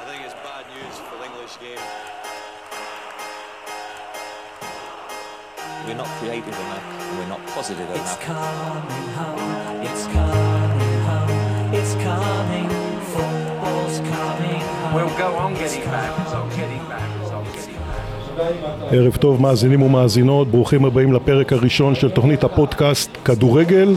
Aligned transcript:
I 0.00 0.04
think 0.08 0.20
it's 0.26 0.38
bad 0.48 0.64
news 0.74 0.94
for 1.08 1.16
the 1.20 1.26
English 1.30 1.54
game. 1.64 1.84
We're 5.86 6.00
not 6.02 6.10
creative 6.18 6.56
enough. 6.64 6.84
We're 7.18 7.30
not 7.34 7.42
positive 7.56 7.88
It's 7.90 7.98
enough. 8.00 8.26
coming 8.30 9.06
home, 9.18 9.82
it's 9.88 10.04
coming 10.16 10.96
home, 11.08 11.74
it's 11.78 11.92
coming, 12.08 12.68
football's 13.12 13.96
coming 14.12 14.60
home. 14.80 14.94
We'll 14.96 15.16
go 15.24 15.28
on 15.44 15.52
getting 15.62 15.84
back, 15.96 16.12
so 16.32 16.38
getting 16.58 16.84
back, 16.92 17.08
so 17.30 17.36
getting 17.54 17.80
back. 17.80 18.90
ערב 18.90 19.16
טוב 19.16 19.42
מאזינים 19.42 19.82
ומאזינות, 19.82 20.48
ברוכים 20.48 20.84
הבאים 20.84 21.12
לפרק 21.12 21.52
הראשון 21.52 21.94
של 21.94 22.10
תוכנית 22.10 22.44
הפודקאסט 22.44 23.10
כדורגל 23.24 23.96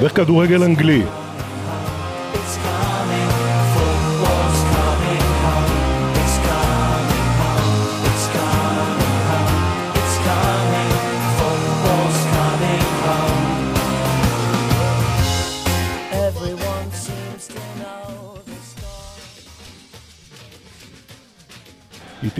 ואיך 0.00 0.16
כדורגל 0.16 0.62
אנגלי. 0.62 1.02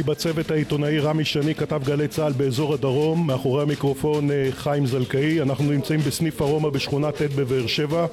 בצוות 0.07 0.51
העיתונאי 0.51 0.99
רמי 0.99 1.25
שני, 1.25 1.55
כתב 1.55 1.81
גלי 1.85 2.09
צה"ל 2.09 2.33
באזור 2.33 2.75
הדרום, 2.75 3.27
מאחורי 3.27 3.63
המיקרופון 3.63 4.31
אה, 4.31 4.49
חיים 4.51 4.87
זלקאי, 4.87 5.43
אנחנו 5.43 5.65
נמצאים 5.65 6.01
בסניף 6.01 6.43
ארומה 6.43 6.71
בשכונת 6.71 7.23
ט' 7.23 7.35
בבאר 7.37 7.67
שבע, 7.67 8.07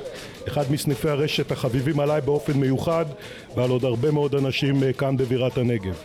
אחד 0.48 0.72
מסניפי 0.72 1.10
הרשת 1.10 1.52
החביבים 1.52 2.00
עליי 2.00 2.22
באופן 2.22 2.54
מיוחד 2.54 3.06
ועל 3.56 3.70
עוד 3.70 3.86
הרבה 3.86 4.12
מאוד 4.12 4.36
אנשים 4.36 4.84
אה, 4.84 4.94
כאן 4.94 5.18
בבירת 5.18 5.58
הנגב. 5.58 5.96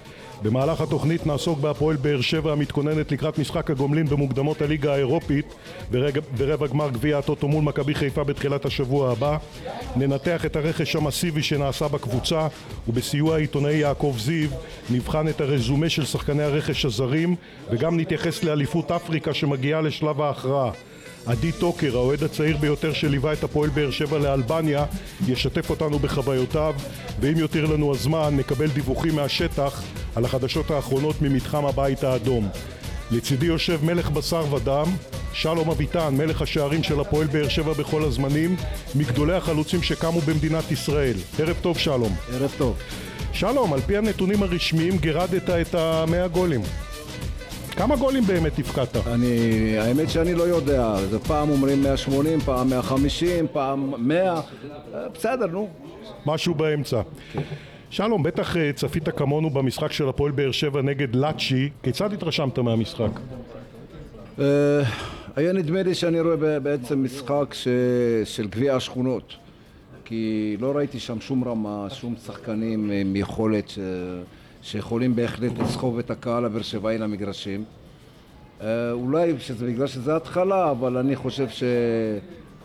במהלך 0.42 0.80
התוכנית 0.80 1.26
נעסוק 1.26 1.58
בהפועל 1.58 1.96
באר 1.96 2.20
שבע 2.20 2.52
המתכוננת 2.52 3.12
לקראת 3.12 3.38
משחק 3.38 3.70
הגומלין 3.70 4.06
במוקדמות 4.06 4.62
הליגה 4.62 4.94
האירופית 4.94 5.54
ורבע 6.36 6.66
גמר 6.66 6.90
גביע 6.90 7.18
הטוטו 7.18 7.48
מול 7.48 7.64
מכבי 7.64 7.94
חיפה 7.94 8.24
בתחילת 8.24 8.64
השבוע 8.64 9.12
הבא. 9.12 9.36
ננתח 9.96 10.46
את 10.46 10.56
הרכש 10.56 10.96
המסיבי 10.96 11.42
שנעשה 11.42 11.88
בקבוצה 11.88 12.48
ובסיוע 12.88 13.34
העיתונאי 13.34 13.76
יעקב 13.76 14.14
זיו 14.18 14.48
נבחן 14.90 15.28
את 15.28 15.40
הרזומה 15.40 15.88
של 15.88 16.04
שחקני 16.04 16.42
הרכש 16.42 16.84
הזרים 16.84 17.36
וגם 17.70 18.00
נתייחס 18.00 18.44
לאליפות 18.44 18.90
אפריקה 18.90 19.34
שמגיעה 19.34 19.80
לשלב 19.80 20.20
ההכרעה. 20.20 20.70
עדי 21.28 21.52
טוקר, 21.52 21.96
האוהד 21.96 22.22
הצעיר 22.22 22.56
ביותר 22.56 22.92
שליווה 22.92 23.32
את 23.32 23.44
הפועל 23.44 23.70
באר 23.70 23.90
שבע 23.90 24.18
לאלבניה, 24.18 24.84
ישתף 25.26 25.70
אותנו 25.70 25.98
בחוויותיו, 25.98 26.74
ואם 27.20 27.38
יותיר 27.38 27.66
לנו 27.66 27.94
הזמן, 27.94 28.36
נקבל 28.36 28.66
דיווחים 28.66 29.16
מהשטח 29.16 29.82
על 30.16 30.24
החדשות 30.24 30.70
האחרונות 30.70 31.22
ממתחם 31.22 31.66
הבית 31.66 32.04
האדום. 32.04 32.48
לצידי 33.10 33.46
יושב 33.46 33.84
מלך 33.84 34.10
בשר 34.10 34.54
ודם, 34.54 34.86
שלום 35.32 35.70
אביטן, 35.70 36.14
מלך 36.14 36.42
השערים 36.42 36.82
של 36.82 37.00
הפועל 37.00 37.26
באר 37.26 37.48
שבע 37.48 37.72
בכל 37.72 38.04
הזמנים, 38.04 38.56
מגדולי 38.94 39.34
החלוצים 39.34 39.82
שקמו 39.82 40.20
במדינת 40.20 40.70
ישראל. 40.70 41.14
ערב 41.38 41.56
טוב 41.62 41.78
שלום. 41.78 42.16
ערב 42.32 42.54
טוב. 42.58 42.76
שלום, 43.32 43.72
על 43.72 43.80
פי 43.80 43.96
הנתונים 43.96 44.42
הרשמיים 44.42 44.98
גירדת 44.98 45.50
את 45.50 45.74
המאה 45.74 46.28
גולים. 46.28 46.60
כמה 47.78 47.96
גולים 47.96 48.22
באמת 48.22 48.58
הפקדת? 48.58 48.96
אני, 49.06 49.78
האמת 49.78 50.10
שאני 50.10 50.34
לא 50.34 50.42
יודע, 50.42 50.96
זה 51.10 51.18
פעם 51.18 51.50
אומרים 51.50 51.82
180, 51.82 52.40
פעם 52.40 52.70
150, 52.70 53.46
פעם 53.52 53.94
100, 53.98 54.34
אה, 54.34 54.40
בסדר, 55.14 55.46
נו. 55.46 55.68
משהו 56.26 56.54
באמצע. 56.54 57.02
שלום, 57.90 58.22
בטח 58.22 58.56
אה, 58.56 58.70
צפית 58.72 59.08
כמונו 59.08 59.50
במשחק 59.50 59.92
של 59.92 60.08
הפועל 60.08 60.32
באר 60.32 60.52
שבע 60.52 60.82
נגד 60.82 61.16
לאצ'י, 61.16 61.68
כיצד 61.82 62.12
התרשמת 62.12 62.58
מהמשחק? 62.58 63.10
אה, 64.38 64.44
היה 65.36 65.52
נדמה 65.52 65.82
לי 65.82 65.94
שאני 65.94 66.20
רואה 66.20 66.60
בעצם 66.60 67.04
משחק 67.04 67.54
ש... 67.54 67.68
של 68.24 68.48
גביע 68.48 68.76
השכונות, 68.76 69.36
כי 70.04 70.56
לא 70.60 70.76
ראיתי 70.76 71.00
שם 71.00 71.20
שום 71.20 71.44
רמה, 71.44 71.86
שום 71.90 72.14
שחקנים 72.26 72.90
עם 72.90 73.16
יכולת 73.16 73.68
ש... 73.68 73.78
שיכולים 74.62 75.16
בהחלט 75.16 75.58
לסחוב 75.58 75.98
את 75.98 76.10
הקהל 76.10 76.44
הבאר 76.44 76.62
שבעי 76.62 76.98
למגרשים. 76.98 77.64
אה, 78.62 78.92
אולי 78.92 79.32
שזה 79.38 79.66
בגלל 79.66 79.86
שזה 79.86 80.16
התחלה, 80.16 80.70
אבל 80.70 80.96
אני 80.96 81.16
חושב 81.16 81.46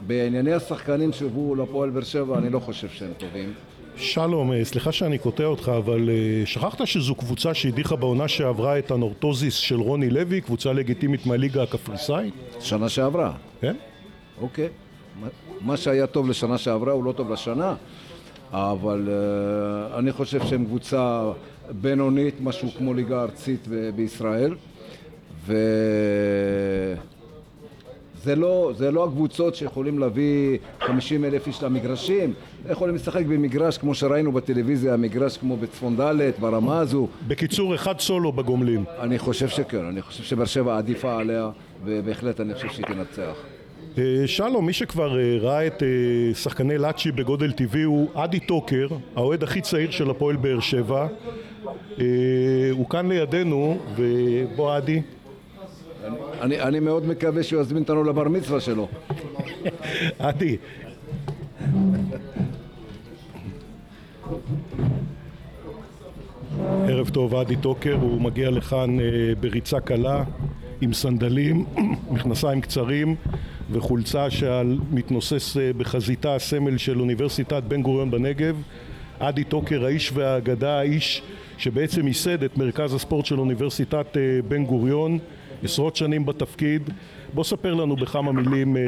שבענייני 0.04 0.54
השחקנים 0.54 1.12
שהובאו 1.14 1.56
לפועל 1.56 1.90
באר 1.90 2.04
שבע, 2.04 2.38
אני 2.38 2.50
לא 2.50 2.60
חושב 2.60 2.88
שהם 2.90 3.12
טובים. 3.18 3.54
שלום, 3.96 4.52
אה, 4.54 4.66
סליחה 4.66 4.92
שאני 4.92 5.18
קוטע 5.18 5.44
אותך, 5.44 5.72
אבל 5.78 6.10
אה, 6.10 6.46
שכחת 6.46 6.88
שזו 6.88 7.16
קבוצה 7.16 7.54
שהדיחה 7.54 7.96
בעונה 7.96 8.28
שעברה 8.28 8.80
את 8.80 8.92
הנורטוזיס 8.92 9.54
של 9.56 9.80
רוני 9.80 10.10
לוי, 10.10 10.42
קבוצה 10.42 10.74
לגיטימית 10.74 11.26
מהליגה 11.26 11.64
הקפריסאית? 11.64 12.34
שנה 12.60 12.90
שעברה. 12.90 13.34
כן? 13.62 13.76
אוקיי. 14.42 14.70
מה- 15.22 15.28
מה 15.62 15.78
שהיה 15.78 16.08
טוב 16.08 16.30
לשנה 16.30 16.58
שעברה 16.58 16.92
הוא 16.94 17.04
לא 17.04 17.12
טוב 17.12 17.32
לשנה, 17.32 17.76
אבל 18.52 19.08
uh, 19.08 20.00
אני 20.00 20.12
חושב 20.12 20.40
שהם 20.48 20.66
קבוצה 20.66 21.22
בינונית, 21.72 22.36
משהו 22.42 22.70
כמו 22.78 22.94
ליגה 22.94 23.22
ארצית 23.22 23.68
בישראל, 23.96 24.56
וזה 25.46 25.56
לא, 28.36 28.72
זה 28.78 28.92
לא 28.92 29.04
הקבוצות 29.04 29.56
שיכולים 29.56 30.00
להביא 30.00 30.58
50 30.80 31.26
אלף 31.26 31.48
איש 31.48 31.64
למגרשים, 31.64 32.34
יכולים 32.70 32.96
לשחק 32.96 33.26
במגרש 33.26 33.78
כמו 33.78 33.96
שראינו 33.96 34.32
בטלוויזיה, 34.32 34.98
מגרש 34.98 35.38
כמו 35.38 35.58
בצפון 35.58 35.98
ד' 35.98 36.32
ברמה 36.40 36.80
הזו, 36.80 37.08
בקיצור, 37.28 37.76
אחד 37.76 38.00
סולו 38.00 38.32
בגומלין. 38.32 38.84
אני 39.00 39.20
חושב 39.20 39.48
שכן, 39.48 39.86
אני 39.86 40.02
חושב 40.02 40.24
שבאר 40.24 40.46
שבע 40.46 40.78
עדיפה 40.78 41.20
עליה, 41.20 41.50
ובהחלט 41.86 42.40
אני 42.40 42.54
חושב 42.54 42.70
שהיא 42.70 42.86
תנצח. 42.86 43.53
אה, 43.98 44.24
שלום, 44.26 44.66
מי 44.66 44.74
שכבר 44.74 45.20
אה, 45.20 45.38
ראה 45.42 45.68
את 45.68 45.84
אה, 45.84 46.36
שחקני 46.36 46.78
לאצ'י 46.78 47.12
בגודל 47.12 47.52
טבעי 47.52 47.84
הוא 47.84 48.10
עדי 48.16 48.40
טוקר, 48.40 48.88
האוהד 49.16 49.44
הכי 49.44 49.62
צעיר 49.62 49.92
של 49.92 50.10
הפועל 50.10 50.36
באר 50.36 50.60
שבע. 50.60 51.08
הוא 52.72 52.90
כאן 52.90 53.10
לידינו, 53.10 53.78
ובוא 53.96 54.74
עדי. 54.74 55.02
אני, 56.42 56.62
אני 56.62 56.80
מאוד 56.80 57.08
מקווה 57.08 57.44
שהוא 57.44 57.62
יזמין 57.62 57.84
אותנו 57.84 58.04
לבר 58.04 58.28
מצווה 58.28 58.60
שלו. 58.60 58.88
עדי. 60.20 60.58
ערב 66.88 67.10
טוב, 67.10 67.36
עדי 67.36 67.56
טוקר, 67.56 67.98
הוא 68.02 68.22
מגיע 68.22 68.52
לכאן 68.52 68.98
בריצה 69.40 69.80
קלה, 69.80 70.24
עם 70.82 70.94
סנדלים, 70.94 71.66
מכנסיים 72.14 72.62
קצרים 72.62 73.16
וחולצה 73.72 74.30
שעל 74.30 74.78
מתנוסס 74.92 75.58
אה, 75.58 75.72
בחזיתה 75.78 76.36
הסמל 76.36 76.78
של 76.78 77.00
אוניברסיטת 77.00 77.64
בן 77.64 77.82
גוריון 77.82 78.12
בנגב. 78.12 78.62
עדי 79.20 79.44
טוקר, 79.44 79.86
האיש 79.86 80.12
והאגדה, 80.14 80.80
האיש 80.80 81.22
שבעצם 81.58 82.08
ייסד 82.08 82.44
את 82.44 82.58
מרכז 82.58 82.94
הספורט 82.94 83.26
של 83.26 83.40
אוניברסיטת 83.40 84.18
אה, 84.18 84.22
בן 84.48 84.66
גוריון, 84.66 85.20
עשרות 85.64 85.96
שנים 85.96 86.26
בתפקיד. 86.26 86.90
בוא 87.34 87.44
ספר 87.44 87.74
לנו 87.74 87.96
בכמה 87.96 88.32
מילים, 88.32 88.78
אה, 88.78 88.82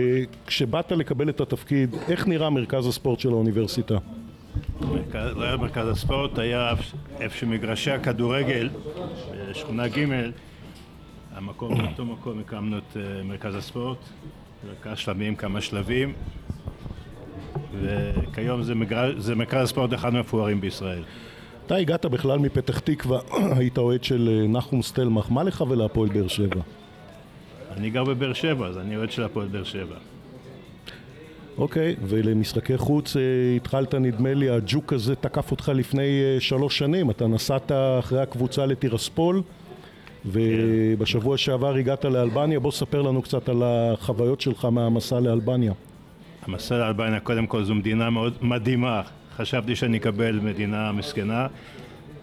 כשבאת 0.47 0.91
לקבל 0.91 1.29
את 1.29 1.41
התפקיד, 1.41 1.95
איך 2.09 2.27
נראה 2.27 2.49
מרכז 2.49 2.87
הספורט 2.87 3.19
של 3.19 3.29
האוניברסיטה? 3.29 3.97
מרכז- 4.81 5.15
לא 5.37 5.43
היה 5.43 5.57
מרכז 5.57 5.87
הספורט, 5.87 6.39
היה 6.39 6.73
איפה 7.19 7.37
שמגרשי 7.37 7.91
הכדורגל, 7.91 8.69
בשכונה 9.49 9.87
ג', 9.87 10.05
המקום, 11.35 11.77
באותו 11.77 12.05
מקום 12.05 12.39
הקמנו 12.39 12.77
את 12.77 12.97
מרכז 13.25 13.55
הספורט, 13.55 13.97
מרכז 14.67 14.97
שלבים, 14.97 15.35
כמה 15.35 15.61
שלבים, 15.61 16.13
וכיום 17.81 18.63
זה, 18.63 18.75
מגר... 18.75 19.19
זה 19.19 19.35
מרכז 19.35 19.63
הספורט 19.63 19.93
אחד 19.93 20.13
מהמפוארים 20.13 20.61
בישראל. 20.61 21.03
אתה 21.65 21.75
הגעת 21.75 22.05
בכלל 22.05 22.39
מפתח 22.39 22.79
תקווה, 22.79 23.19
היית 23.57 23.77
אוהד 23.77 24.03
של 24.03 24.29
אה, 24.29 24.47
נחום 24.47 24.81
סטלמך, 24.81 25.31
מה 25.31 25.43
לך 25.43 25.63
ולהפועל 25.69 26.09
באר 26.09 26.27
שבע? 26.27 26.61
אני 27.77 27.89
גר 27.89 28.03
בבאר 28.03 28.33
שבע, 28.33 28.67
אז 28.67 28.77
אני 28.77 28.97
אוהד 28.97 29.11
של 29.11 29.23
הפועל 29.23 29.47
באר 29.47 29.63
שבע. 29.63 29.95
אוקיי, 31.57 31.95
ולמשחקי 32.07 32.77
חוץ 32.77 33.17
אה, 33.17 33.21
התחלת, 33.55 33.95
נדמה 33.95 34.33
לי, 34.33 34.49
הג'וק 34.49 34.93
הזה 34.93 35.15
תקף 35.15 35.51
אותך 35.51 35.71
לפני 35.75 36.21
אה, 36.23 36.39
שלוש 36.39 36.77
שנים. 36.77 37.09
אתה 37.09 37.27
נסעת 37.27 37.71
אחרי 37.99 38.21
הקבוצה 38.21 38.65
לטירספול, 38.65 39.41
ובשבוע 40.25 41.37
שעבר 41.37 41.75
הגעת 41.75 42.05
לאלבניה. 42.05 42.59
בוא 42.59 42.71
ספר 42.71 43.01
לנו 43.01 43.21
קצת 43.21 43.49
על 43.49 43.63
החוויות 43.65 44.41
שלך 44.41 44.65
מהמסע 44.65 45.19
לאלבניה. 45.19 45.73
המסע 46.41 46.77
לאלבניה, 46.77 47.19
קודם 47.19 47.47
כל 47.47 47.63
זו 47.63 47.75
מדינה 47.75 48.09
מאוד 48.09 48.33
מדהימה. 48.41 49.01
חשבתי 49.35 49.75
שאני 49.75 49.97
אקבל 49.97 50.39
מדינה 50.39 50.91
מסכנה. 50.91 51.47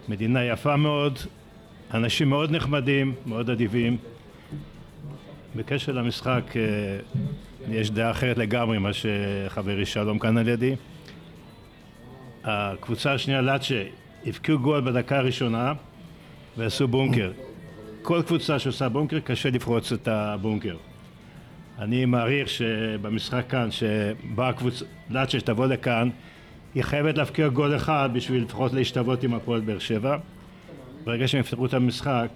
מדינה 0.08 0.44
יפה 0.44 0.76
מאוד, 0.76 1.18
אנשים 1.94 2.28
מאוד 2.28 2.50
נחמדים, 2.50 3.14
מאוד 3.26 3.50
אדיבים. 3.50 3.96
בקשר 5.56 5.92
למשחק, 5.92 6.56
אה, 6.56 6.62
יש 7.70 7.90
דעה 7.90 8.10
אחרת 8.10 8.38
לגמרי 8.38 8.78
ממה 8.78 8.90
שחברי 8.92 9.86
שלום 9.86 10.18
כאן 10.18 10.38
על 10.38 10.48
ידי. 10.48 10.74
הקבוצה 12.44 13.12
השנייה, 13.12 13.40
לאצ'ה, 13.40 13.82
הבקיעו 14.26 14.58
גול 14.58 14.80
בדקה 14.80 15.18
הראשונה 15.18 15.72
ועשו 16.56 16.88
בונקר. 16.88 17.30
כל 18.02 18.22
קבוצה 18.26 18.58
שעושה 18.58 18.88
בונקר 18.88 19.20
קשה 19.20 19.50
לפרוץ 19.50 19.92
את 19.92 20.08
הבונקר. 20.08 20.76
אני 21.78 22.04
מעריך 22.04 22.48
שבמשחק 22.48 23.44
כאן, 23.48 23.68
שבאה 23.70 24.48
הקבוצה, 24.48 24.84
לאצ'ה 25.10 25.40
שתבוא 25.40 25.66
לכאן, 25.66 26.08
היא 26.74 26.82
חייבת 26.82 27.18
להבקיע 27.18 27.48
גול 27.48 27.76
אחד 27.76 28.10
בשביל 28.12 28.42
לפחות 28.42 28.72
להשתוות 28.72 29.24
עם 29.24 29.34
הפועל 29.34 29.60
באר 29.60 29.78
שבע. 29.78 30.16
ברגע 31.04 31.28
שהם 31.28 31.40
יפתחו 31.40 31.66
את 31.66 31.74
המשחק, 31.74 32.28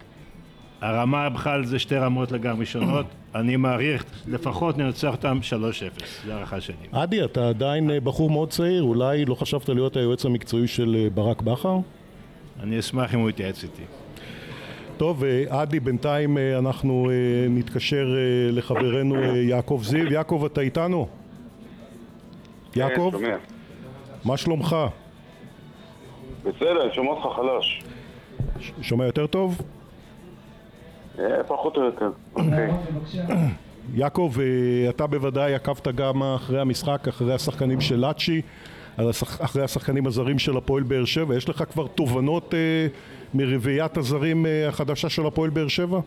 הרמה 0.80 1.28
בכלל 1.28 1.64
זה 1.64 1.78
שתי 1.78 1.96
רמות 1.96 2.32
לגמרי 2.32 2.66
שונות. 2.66 3.06
אני 3.34 3.56
מעריך, 3.56 4.04
לפחות 4.26 4.78
ננצח 4.78 5.12
אותם 5.12 5.38
3-0, 5.42 5.54
זו 6.26 6.32
הערכה 6.32 6.60
שלי. 6.60 6.74
עדי, 6.92 7.24
אתה 7.24 7.48
עדיין 7.48 7.90
אה, 7.90 8.00
בחור 8.00 8.30
מאוד 8.30 8.50
צעיר, 8.50 8.82
אולי 8.82 9.24
לא 9.24 9.34
חשבת 9.34 9.68
להיות 9.68 9.96
היועץ 9.96 10.24
המקצועי 10.24 10.68
של 10.68 10.96
אה, 10.98 11.10
ברק 11.10 11.42
בכר? 11.42 11.78
אני 12.62 12.78
אשמח 12.78 13.14
אם 13.14 13.20
הוא 13.20 13.30
יתייעץ 13.30 13.62
איתי. 13.62 13.82
טוב, 14.96 15.24
אה, 15.24 15.44
עדי, 15.48 15.80
בינתיים 15.80 16.38
אה, 16.38 16.58
אנחנו 16.58 17.10
אה, 17.10 17.48
נתקשר 17.48 18.06
לחברנו 18.52 19.16
יעקב 19.34 19.80
זיו. 19.82 20.12
יעקב, 20.12 20.42
אתה 20.46 20.60
איתנו? 20.60 21.08
יעקב, 22.76 23.10
כן, 23.12 23.18
שומע. 23.18 23.36
מה 24.24 24.36
שלומך? 24.36 24.76
בסדר, 26.44 26.82
אני 26.82 26.94
שומע 26.94 27.10
אותך 27.10 27.36
חלש. 27.36 27.82
שומע 28.82 29.06
יותר 29.06 29.26
טוב? 29.26 29.62
פחות 31.46 31.76
או 31.76 31.82
יותר. 31.82 32.10
אוקיי. 32.36 32.70
יעקב, 33.94 34.32
אתה 34.88 35.06
בוודאי 35.06 35.54
עקבת 35.54 35.88
גם 35.88 36.22
אחרי 36.22 36.60
המשחק, 36.60 37.08
אחרי 37.08 37.34
השחקנים 37.34 37.80
של 37.80 37.96
לאצ'י, 37.96 38.42
אחרי 39.40 39.62
השחקנים 39.62 40.06
הזרים 40.06 40.38
של 40.38 40.56
הפועל 40.56 40.82
באר 40.82 41.04
שבע. 41.04 41.36
יש 41.36 41.48
לך 41.48 41.64
כבר 41.72 41.86
תובנות 41.86 42.54
אה, 42.54 42.86
מרביעיית 43.34 43.96
הזרים 43.96 44.46
אה, 44.46 44.68
החדשה 44.68 45.08
של 45.08 45.26
הפועל 45.26 45.50
באר 45.50 45.68
שבע? 45.68 46.00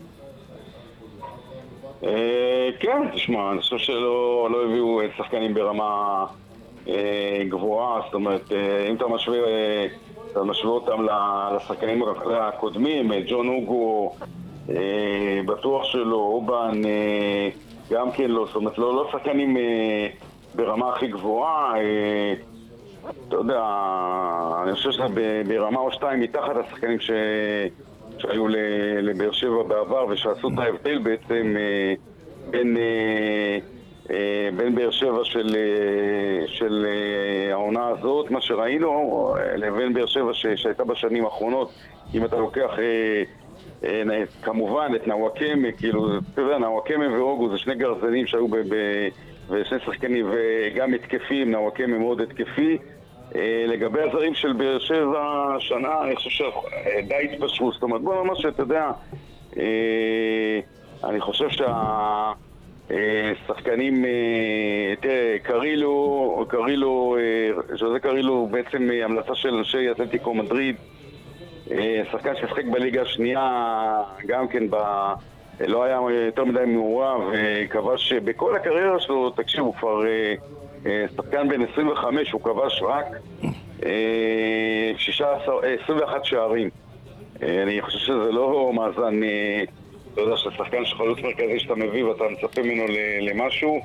אה, 2.04 2.68
כן, 2.80 3.10
תשמע, 3.14 3.50
אני 3.52 3.60
חושב 3.60 3.78
שלא 3.78 4.48
לא 4.52 4.64
הביאו 4.64 5.00
אה, 5.00 5.06
שחקנים 5.16 5.54
ברמה 5.54 6.24
גבוהה, 7.48 8.00
זאת 8.04 8.14
אומרת, 8.14 8.52
אם 8.90 8.96
אתה 8.96 9.06
משווה, 9.08 9.38
אותם 10.64 11.06
לשחקנים 11.56 12.02
הקודמים, 12.40 13.12
ג'ון 13.28 13.48
אוגו, 13.48 14.14
אה, 14.70 15.40
בטוח 15.46 15.84
שלא, 15.84 16.16
אובן, 16.16 16.80
גם 17.90 18.12
כן 18.12 18.30
לא, 18.30 18.46
זאת 18.46 18.56
אומרת, 18.56 18.78
לא, 18.78 18.94
לא 18.94 19.08
שחקנים 19.12 19.56
ברמה 20.54 20.88
הכי 20.88 21.08
גבוהה, 21.08 21.74
אתה 23.28 23.36
יודע, 23.36 23.60
אני 24.64 24.72
חושב 24.72 24.90
ב- 25.14 25.42
ברמה 25.48 25.80
או 25.80 25.92
שתיים 25.92 26.20
מתחת 26.20 26.56
השחקנים. 26.56 26.98
שהיו 28.18 28.48
לבאר 29.02 29.32
שבע 29.32 29.62
בעבר 29.62 30.06
ושעשו 30.08 30.48
את 30.48 30.58
ההבדל 30.58 30.98
בעצם 30.98 31.54
אה, 31.56 31.94
בין, 32.50 32.76
אה, 32.76 33.58
אה, 34.10 34.48
בין 34.56 34.74
באר 34.74 34.90
שבע 34.90 35.24
של, 35.24 35.56
של 36.46 36.86
העונה 37.52 37.88
הזאת, 37.88 38.30
מה 38.30 38.40
שראינו, 38.40 39.34
לבין 39.56 39.92
באר 39.94 40.06
שבע 40.06 40.32
ש- 40.34 40.46
שהייתה 40.46 40.84
בשנים 40.84 41.24
האחרונות. 41.24 41.70
אם 42.14 42.24
אתה 42.24 42.36
לוקח 42.36 42.70
כמובן 44.42 44.92
את 44.96 45.06
נוואקמה, 45.06 45.72
כאילו, 45.78 46.08
אתה 46.34 46.40
יודע, 46.40 46.58
נוואקמה 46.58 47.12
ואוגו 47.12 47.50
זה 47.50 47.58
שני 47.58 47.74
גרזנים 47.74 48.26
שהיו 48.26 48.48
ב... 48.48 48.56
ב 48.56 48.74
ושני 49.50 49.78
שחקנים 49.86 50.30
וגם 50.30 50.94
התקפים, 50.94 51.50
נוואקמה 51.50 51.98
מאוד 51.98 52.20
התקפי. 52.20 52.78
אה, 53.34 53.64
לגבי 53.68 54.00
הזרים 54.02 54.34
של 54.34 54.52
באר 54.52 54.78
שבע 54.78 55.54
השנה, 55.56 56.02
אני 56.02 56.16
חושב 56.16 56.30
שדי 56.30 57.28
התפשרו, 57.32 57.72
זאת 57.72 57.82
אומרת, 57.82 58.00
בוא 58.00 58.24
ממש, 58.24 58.46
אתה 58.46 58.62
יודע, 58.62 58.90
אה, 59.56 60.60
אני 61.04 61.20
חושב 61.20 61.48
שהשחקנים, 62.88 64.04
תראה, 65.00 65.36
קרילו, 65.42 66.46
קרילו, 66.48 67.16
אה, 67.18 67.76
שזה 67.76 68.00
קרילו 68.00 68.48
בעצם 68.50 68.90
אה, 68.90 69.04
המלצה 69.04 69.34
של 69.34 69.54
אנשי 69.54 69.90
אתלטיקו 69.90 70.34
מדריד, 70.34 70.76
אה, 71.70 72.02
שחקן 72.12 72.36
ששיחק 72.36 72.64
בליגה 72.64 73.02
השנייה, 73.02 74.02
גם 74.26 74.48
כן 74.48 74.70
ב... 74.70 74.76
לא 75.68 75.84
היה 75.84 76.00
יותר 76.26 76.44
מדי 76.44 76.64
מעורב, 76.66 77.20
וכבש 77.32 78.12
בכל 78.12 78.56
הקריירה 78.56 79.00
שלו, 79.00 79.30
תקשיב, 79.30 79.60
הוא 79.60 79.74
כבר 79.74 80.06
אה, 80.06 80.34
אה, 80.86 81.04
שחקן 81.16 81.48
בן 81.48 81.62
25, 81.72 82.32
הוא 82.32 82.40
כבש 82.40 82.82
רק 82.82 83.06
אה, 83.86 84.92
16, 84.96 85.64
אה, 85.64 85.74
21 85.84 86.24
שערים. 86.24 86.70
אה, 87.42 87.62
אני 87.62 87.82
חושב 87.82 87.98
שזה 87.98 88.32
לא 88.32 88.72
מאזן, 88.74 89.22
אה, 89.22 89.62
אתה 90.12 90.20
יודע, 90.20 90.36
של 90.36 90.50
שחקן 90.50 90.84
של 90.84 90.96
חלוץ 90.96 91.18
מרכזי 91.18 91.58
שאתה 91.58 91.74
מביא 91.74 92.04
ואתה 92.04 92.24
מצפה 92.30 92.62
ממנו 92.62 92.84
למשהו. 93.20 93.80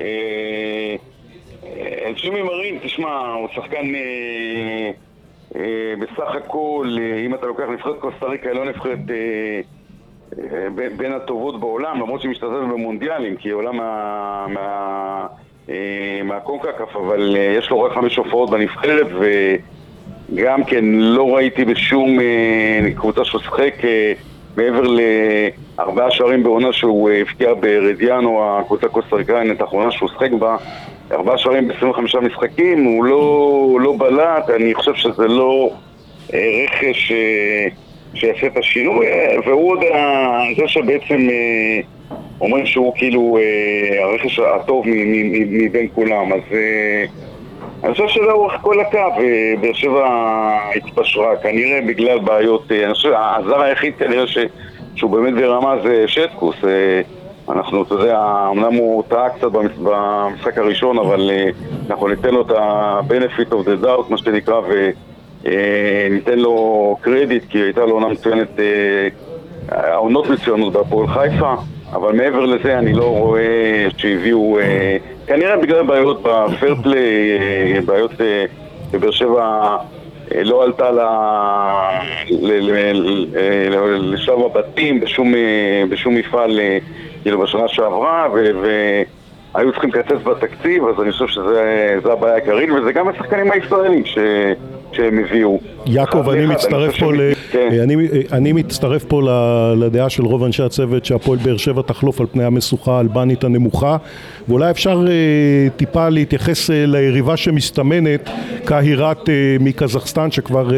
אה, 0.00 0.96
אה, 1.64 2.12
ג'ימי 2.22 2.42
מרין, 2.42 2.78
תשמע, 2.82 3.32
הוא 3.32 3.48
שחקן 3.54 3.94
אה, 3.94 4.90
אה, 5.56 5.94
בסך 6.00 6.34
הכל, 6.34 6.96
אה, 7.00 7.26
אם 7.26 7.34
אתה 7.34 7.46
לוקח 7.46 7.64
נבחרת 7.72 7.98
קוסטה 8.00 8.26
ריקה, 8.26 8.52
לא 8.52 8.64
נבחרת 8.64 8.98
אה, 9.10 9.14
אה, 9.14 9.60
בין- 10.74 10.96
בין 10.96 11.12
הטובות 11.12 11.60
בעולם, 11.60 12.00
למרות 12.00 12.20
שהיא 12.20 12.30
משתתפת 12.30 12.50
במונדיאלים, 12.50 13.36
כי 13.36 13.48
היא 13.48 13.54
עולה 13.54 13.72
מה... 13.72 14.46
מה 14.48 15.26
אה, 15.70 15.74
מהקונקקף, 16.24 16.96
אבל 16.96 17.36
אה, 17.36 17.54
יש 17.58 17.70
לו 17.70 17.82
רק 17.82 17.92
חמש 17.92 18.16
הופעות 18.16 18.50
בנבחרת, 18.50 19.06
וגם 20.32 20.64
כן 20.64 20.84
לא 20.92 21.34
ראיתי 21.36 21.64
בשום 21.64 22.20
אה, 22.20 22.88
קבוצה 22.96 23.20
אה, 23.84 24.12
מעבר 24.56 24.82
לארבעה 25.78 26.10
שערים 26.10 26.42
בעונה 26.42 26.72
שהוא 26.72 27.10
אה, 27.10 27.20
הבקיע 27.20 27.54
ברדיאנו, 27.54 28.58
הקבוצה 28.60 28.86
הקוסטריקאית 28.86 29.60
האחרונה 29.60 29.90
שהוא 29.90 30.08
שיחק 30.08 30.30
בה, 30.32 30.56
ארבעה 31.12 31.38
שערים 31.38 31.68
ב-25 31.68 31.86
משחקים, 32.20 32.84
הוא 32.84 33.04
לא, 33.04 33.78
לא 33.80 33.94
בלט, 33.98 34.50
אני 34.56 34.74
חושב 34.74 34.94
שזה 34.94 35.28
לא 35.28 35.70
אה, 36.34 36.38
רכש 36.64 37.12
אה, 37.12 37.66
שיעשה 38.16 38.46
את 38.46 38.56
השינוי, 38.56 39.06
אה, 39.06 39.36
והוא 39.46 39.70
עוד 39.72 39.78
זה 40.56 40.68
שבעצם 40.68 41.28
אה, 41.30 41.80
אומרים 42.40 42.66
שהוא 42.66 42.92
כאילו 42.96 43.38
אה, 43.40 44.04
הרכש 44.04 44.38
הטוב 44.38 44.84
מבין 45.50 45.88
כולם, 45.94 46.32
אז 46.32 46.40
אני 47.84 47.92
חושב 47.92 48.08
שלאורך 48.08 48.52
כל 48.62 48.80
הקו 48.80 48.98
באר 49.60 49.72
שבע 49.72 50.08
התפשרה, 50.76 51.36
כנראה 51.36 51.80
בגלל 51.86 52.18
בעיות, 52.18 52.72
אני 52.72 52.94
חושב, 52.94 53.12
הזר 53.16 53.60
היחיד 53.60 53.94
כנראה 53.98 54.26
ש, 54.26 54.38
שהוא 54.94 55.10
באמת 55.10 55.34
ברמה 55.34 55.74
זה 55.82 56.04
שטקוס, 56.08 56.56
אנחנו, 57.48 57.82
אתה 57.82 57.94
יודע, 57.94 58.20
אמנם 58.52 58.74
הוא 58.74 59.02
טעה 59.08 59.30
קצת 59.30 59.46
במש- 59.52 59.78
במשחק 59.82 60.58
הראשון, 60.58 60.98
אבל 60.98 61.30
אנחנו 61.90 62.08
ניתן 62.08 62.30
לו 62.34 62.42
את 62.42 62.50
ה-benefit 62.50 63.50
of 63.50 63.66
the 63.66 63.84
doubt, 63.84 64.10
מה 64.10 64.18
שנקרא, 64.18 64.60
וניתן 65.46 66.38
לו 66.38 66.96
קרדיט, 67.00 67.44
כי 67.48 67.58
הייתה 67.58 67.80
לו 67.80 67.92
עונה 67.92 68.08
מצוינת, 68.08 68.60
אה, 68.60 69.08
העונות 69.68 70.30
מצוינות 70.30 70.72
בהפועל 70.72 71.06
חיפה, 71.06 71.54
אבל 71.92 72.12
מעבר 72.12 72.44
לזה 72.44 72.78
אני 72.78 72.92
לא 72.92 73.04
רואה 73.04 73.86
שהביאו, 73.96 74.58
אה, 74.58 74.96
כנראה 75.26 75.56
בגלל 75.56 75.82
בעיות 75.82 76.22
בפרפליי, 76.22 77.38
אה, 77.38 77.80
בעיות 77.86 78.20
אה, 78.20 78.44
בבאר 78.92 79.10
שבע 79.10 79.76
אה, 80.34 80.44
לא 80.44 80.64
עלתה 80.64 80.90
לשלב 83.98 84.38
הבתים 84.44 85.00
בשום, 85.00 85.34
אה, 85.34 85.84
בשום 85.90 86.14
מפעל 86.14 86.60
אה, 86.60 86.78
כאילו 87.22 87.38
בשנה 87.38 87.68
שעברה 87.68 88.28
והיו 89.54 89.72
צריכים 89.72 89.90
לקצץ 89.90 90.22
בתקציב 90.24 90.84
אז 90.88 91.02
אני 91.02 91.12
חושב 91.12 91.26
שזה 91.26 92.12
הבעיה 92.12 92.34
העיקרית 92.34 92.70
וזה 92.70 92.92
גם 92.92 93.08
השחקנים 93.08 93.52
הישראלים 93.52 94.02
שהם 94.96 95.18
הביאו. 95.18 95.60
יעקב, 95.86 96.28
אני 96.28 96.46
מצטרף 96.46 96.98
פה, 96.98 97.12
ל... 97.12 97.20
אני, 97.82 97.96
אני 98.32 98.52
מצטרף 98.52 99.04
פה 99.04 99.22
לדעה 99.76 100.10
של 100.10 100.24
רוב 100.24 100.44
אנשי 100.44 100.62
הצוות 100.62 101.04
שהפועל 101.04 101.38
באר 101.38 101.56
שבע 101.56 101.82
תחלוף 101.82 102.20
על 102.20 102.26
פני 102.32 102.44
המשוכה 102.44 102.96
האלבנית 102.96 103.44
הנמוכה 103.44 103.96
ואולי 104.48 104.70
אפשר 104.70 105.04
אה, 105.08 105.68
טיפה 105.76 106.08
להתייחס 106.08 106.70
אה, 106.70 106.86
ליריבה 106.86 107.36
שמסתמנת 107.36 108.30
קהירת 108.64 109.28
אה, 109.28 109.34
מקזחסטן 109.60 110.30
שכבר 110.30 110.68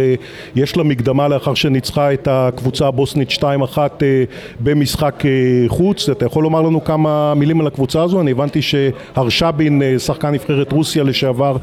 יש 0.56 0.76
לה 0.76 0.82
מקדמה 0.82 1.28
לאחר 1.28 1.54
שניצחה 1.54 2.12
את 2.12 2.28
הקבוצה 2.30 2.86
הבוסנית 2.86 3.30
2-1 3.30 3.42
אה, 3.78 4.24
במשחק 4.60 5.22
חוץ 5.68 6.08
אתה 6.08 6.26
יכול 6.26 6.42
לומר 6.42 6.62
לנו 6.62 6.84
כמה 6.84 7.34
מילים 7.34 7.60
על 7.60 7.66
הקבוצה 7.66 8.02
הזו? 8.02 8.20
אני 8.20 8.30
הבנתי 8.30 8.62
שהרשבין 8.62 9.82
שחקן 9.98 10.30
נבחרת 10.30 10.72
רוסיה 10.72 11.04
לשעבר 11.04 11.56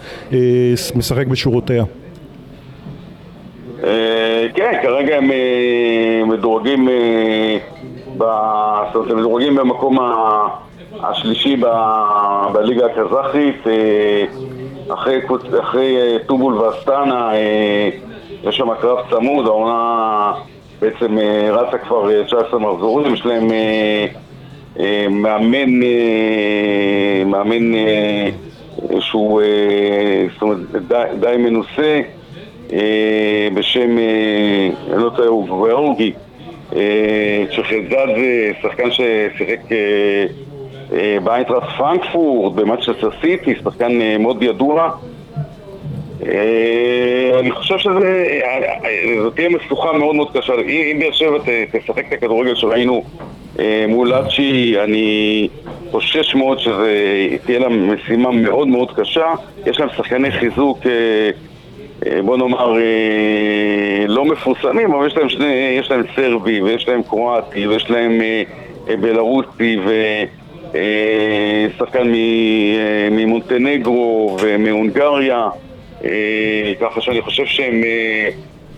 משחק 0.95 1.27
בשורותיה 1.27 1.83
כן, 4.55 4.79
כרגע 4.81 5.17
הם 5.17 5.31
אה, 5.31 6.21
מדורגים 6.25 6.89
אה, 6.89 7.57
הם 9.09 9.17
מדורגים 9.17 9.55
במקום 9.55 9.97
השלישי 11.03 11.55
בליגה 12.53 12.85
הקזחית 12.85 13.67
אה, 13.67 14.25
אחרי 14.93 15.21
אחרי 15.59 15.97
אה, 15.97 16.17
טובול 16.25 16.53
ואסטנה 16.53 17.33
אה, 17.33 17.89
יש 18.43 18.57
שם 18.57 18.73
קרב 18.81 18.97
צמוד, 19.09 19.47
העונה 19.47 20.31
בעצם 20.81 21.17
אה, 21.17 21.51
רצה 21.51 21.77
כבר 21.77 22.11
אה, 22.11 22.23
19 22.23 22.59
מחזורים, 22.59 23.13
יש 23.13 23.25
להם 23.25 23.51
אה, 23.51 24.05
אה, 24.79 25.05
מאמן, 25.09 25.83
אה, 25.83 27.23
מאמן 27.25 27.75
אה, 27.75 28.29
שהוא 28.99 29.41
אה, 29.41 30.25
זאת 30.33 30.41
אומרת, 30.41 30.57
די, 31.19 31.37
מנוסה, 31.37 31.81
אה, 31.81 32.01
בשם, 33.53 33.97
אה, 33.97 34.69
אני 34.93 35.03
לא 35.03 35.09
טועה, 35.09 35.27
הוא 35.27 35.47
גואורגי, 35.47 36.13
אה, 36.75 37.43
זה 37.55 38.51
שחקן 38.61 38.91
ששיחק 38.91 39.71
אה, 39.71 40.25
אה, 40.93 41.17
באיינטראסט 41.23 41.67
פרנקפורט, 41.77 42.53
במאצ'סטר 42.53 43.09
סיטי, 43.21 43.55
שחקן 43.63 44.01
אה, 44.01 44.17
מאוד 44.17 44.43
ידוע. 44.43 44.91
אה, 46.25 47.39
אני 47.39 47.51
חושב 47.51 47.77
שזו 47.77 49.29
תהיה 49.35 49.49
משוכה 49.49 49.93
מאוד 49.93 50.15
מאוד 50.15 50.37
קשה. 50.37 50.53
אם 50.67 50.99
באר 50.99 51.11
שבע 51.11 51.37
תשחק 51.71 52.07
את 52.07 52.13
הכדורגל 52.13 52.55
שראינו 52.55 53.03
אה, 53.59 53.85
מול 53.87 54.13
אצ'י, 54.13 54.75
אני 54.83 55.47
חושש 55.91 56.35
מאוד 56.35 56.59
שזה 56.59 57.27
תהיה 57.45 57.59
לה 57.59 57.69
משימה 57.69 58.31
מאוד 58.31 58.67
מאוד 58.67 58.91
קשה. 58.95 59.33
יש 59.65 59.79
להם 59.79 59.89
שחקני 59.97 60.31
חיזוק, 60.31 60.79
אה, 60.85 60.91
אה, 60.91 61.29
בוא 62.25 62.37
נאמר, 62.37 62.77
אה, 62.77 64.05
לא 64.07 64.25
מפורסמים, 64.25 64.93
אבל 64.93 65.07
יש 65.07 65.17
להם, 65.17 65.29
שני, 65.29 65.75
יש 65.79 65.91
להם 65.91 66.03
סרבי, 66.15 66.61
ויש 66.61 66.87
להם 66.87 67.03
קרואטי, 67.03 67.67
ויש 67.67 67.89
להם 67.89 68.21
אה, 68.21 68.43
אה, 68.89 68.95
בלרוסי, 68.97 69.77
ושחקן 71.75 72.11
ממונטנגרו 73.11 74.37
ומהונגריה. 74.41 75.49
אה, 76.03 76.73
ככה 76.81 77.01
שאני 77.01 77.21
חושב 77.21 77.45
שהם 77.45 77.83
אה, 77.83 78.29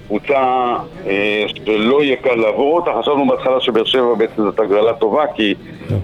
קבוצה 0.07 0.75
אה, 1.07 1.45
שלא 1.65 2.03
יהיה 2.03 2.15
קל 2.15 2.35
לעבור 2.35 2.75
אותה. 2.75 2.91
חשבנו 3.01 3.27
בהתחלה 3.27 3.59
שבאר 3.59 3.85
שבע 3.85 4.13
בעצם 4.13 4.43
זאת 4.43 4.59
הגרלה 4.59 4.93
טובה, 4.93 5.23
כי 5.35 5.53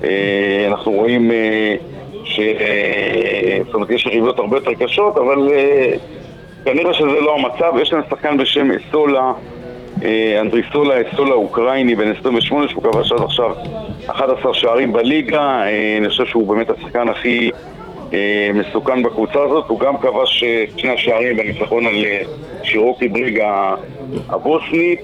אה, 0.03 0.67
אנחנו 0.67 0.91
רואים 0.91 1.32
אה, 1.32 1.75
ש... 2.24 2.39
אה, 2.39 3.60
זאת 3.65 3.74
אומרת, 3.74 3.89
יש 3.89 4.05
יריבות 4.05 4.39
הרבה 4.39 4.58
יותר 4.58 4.74
קשות, 4.74 5.17
אבל 5.17 5.50
אה, 5.51 5.93
כנראה 6.65 6.93
שזה 6.93 7.05
לא 7.05 7.36
המצב. 7.36 7.74
יש 7.82 7.93
להם 7.93 8.01
שחקן 8.10 8.38
בשם 8.38 8.67
אסולה, 8.72 9.32
אה, 10.03 10.38
אנדריסולה 10.41 10.96
אסולה 11.01 11.34
אוקראיני, 11.34 11.96
בן 11.96 12.12
28, 12.20 12.67
שהוא 12.67 12.84
כבש 12.84 13.12
עד 13.12 13.22
עכשיו 13.22 13.51
11 14.08 14.53
שערים 14.53 14.93
בליגה. 14.93 15.41
אה, 15.41 15.98
אני 15.98 16.10
חושב 16.10 16.25
שהוא 16.25 16.48
באמת 16.48 16.70
השחקן 16.70 17.10
הכי... 17.10 17.51
אה, 18.13 18.51
מסוכן 18.53 19.03
בקבוצה 19.03 19.43
הזאת, 19.43 19.65
הוא 19.67 19.79
גם 19.79 19.98
כבש 19.98 20.43
שני 20.77 20.89
השערים 20.89 21.38
בניצחון 21.38 21.86
על 21.86 21.96
שירוקי 22.63 23.08
בריגה 23.08 23.75
הבוסנית. 24.29 25.00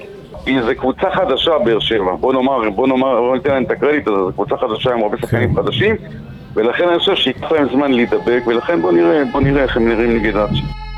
זו 0.46 0.72
קבוצה 0.78 1.12
חדשה, 1.12 1.58
באר 1.58 1.80
שבע. 1.80 2.16
בוא 2.20 2.34
נאמר, 2.34 2.70
בוא 2.70 2.88
נאמר, 2.88 3.20
בוא 3.22 3.36
ניתן 3.36 3.50
להם 3.50 3.64
את 3.64 3.72
הקרדיט 3.72 4.08
הזה, 4.08 4.18
זו 4.18 4.32
קבוצה 4.34 4.58
חדשה 4.58 4.94
עם 4.94 5.04
הרבה 5.04 5.18
שחקנים 5.18 5.56
חדשים, 5.56 5.96
ולכן 6.54 6.88
אני 6.88 7.00
חושב 7.00 7.16
שייקח 7.16 7.52
להם 7.52 7.68
זמן 7.72 7.92
להידבק, 7.92 8.42
ולכן 8.48 8.82
בוא 8.82 8.92
נראה, 8.92 9.24
בוא 9.32 9.42
נראה 9.42 9.64
איך 9.64 9.78
הם 9.78 9.90
נראים 9.90 10.16
נגד 10.16 10.38
אצ'י. 10.38 10.89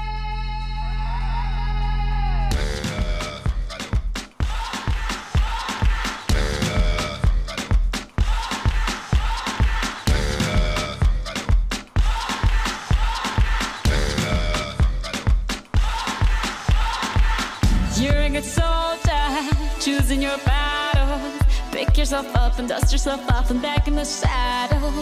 And 23.52 23.62
back 23.62 23.88
in 23.88 23.96
the 23.96 24.06
saddle. 24.06 24.94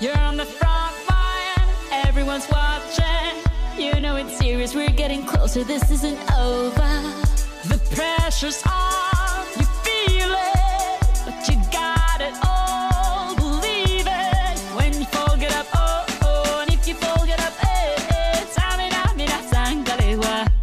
You're 0.00 0.18
on 0.18 0.38
the 0.38 0.46
front 0.46 0.96
line, 1.08 1.68
everyone's 2.06 2.48
watching. 2.48 3.34
You 3.76 4.00
know 4.00 4.16
it's 4.16 4.38
serious, 4.38 4.74
we're 4.74 4.96
getting 5.02 5.26
closer, 5.26 5.64
this 5.64 5.90
isn't 5.90 6.18
over. 6.32 6.92
The 7.68 7.78
pressure's 7.94 8.62
on, 8.66 9.46
you 9.58 9.66
feel 9.84 10.32
it, 10.32 11.00
but 11.26 11.38
you 11.48 11.56
got 11.70 12.20
it 12.28 12.34
all. 12.42 13.34
Believe 13.36 14.06
it 14.06 14.58
when 14.76 14.94
you 14.94 15.04
fall, 15.14 15.36
get 15.36 15.54
up, 15.54 15.66
oh, 15.74 16.06
oh, 16.22 16.60
and 16.62 16.72
if 16.72 16.88
you 16.88 16.94
fall, 16.94 17.26
get 17.26 17.40
up, 17.40 17.54
eh, 17.62 17.96
eh. 18.16 18.46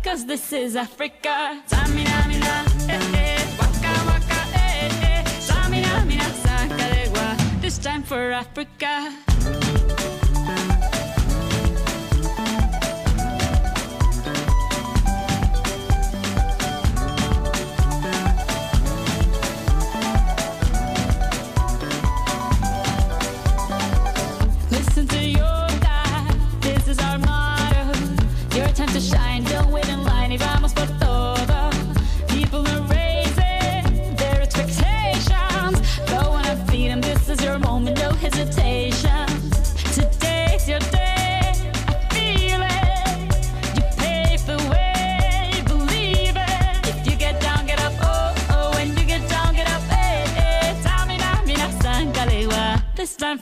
Cause 0.04 0.26
this 0.26 0.54
is 0.54 0.76
Africa. 0.76 1.77
For 8.08 8.32
Africa. 8.32 9.27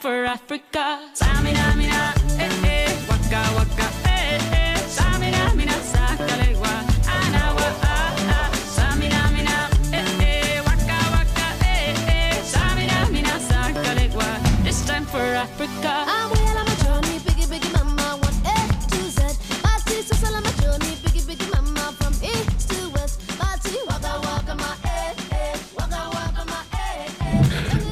For 0.05 0.23
Africa. 0.23 1.64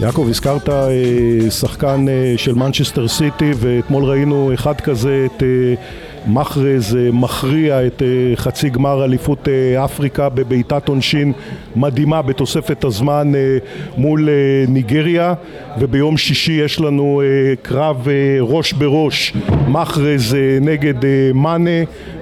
יעקב, 0.03 0.27
הזכרת 0.29 0.69
אה, 0.69 1.51
שחקן 1.51 2.05
אה, 2.09 2.33
של 2.37 2.53
מנצ'סטר 2.53 3.07
סיטי 3.07 3.51
ואתמול 3.55 4.03
ראינו 4.03 4.53
אחד 4.53 4.81
כזה, 4.81 5.25
את 5.25 5.43
אה, 5.43 5.47
מחרז 6.27 6.95
אה, 6.95 7.11
מכריע 7.11 7.87
את 7.87 8.01
אה, 8.01 8.35
חצי 8.35 8.69
גמר 8.69 9.03
אליפות 9.03 9.47
אה, 9.47 9.85
אפריקה 9.85 10.29
בבעיטת 10.29 10.87
עונשין 10.87 11.33
מדהימה 11.75 12.21
בתוספת 12.21 12.83
הזמן 12.83 13.31
מול 13.97 14.29
ניגריה 14.67 15.33
וביום 15.79 16.17
שישי 16.17 16.51
יש 16.51 16.79
לנו 16.79 17.21
קרב 17.61 18.07
ראש 18.41 18.73
בראש 18.73 19.33
מחרז 19.67 20.37
נגד 20.61 20.93
מאנה, 21.33 21.69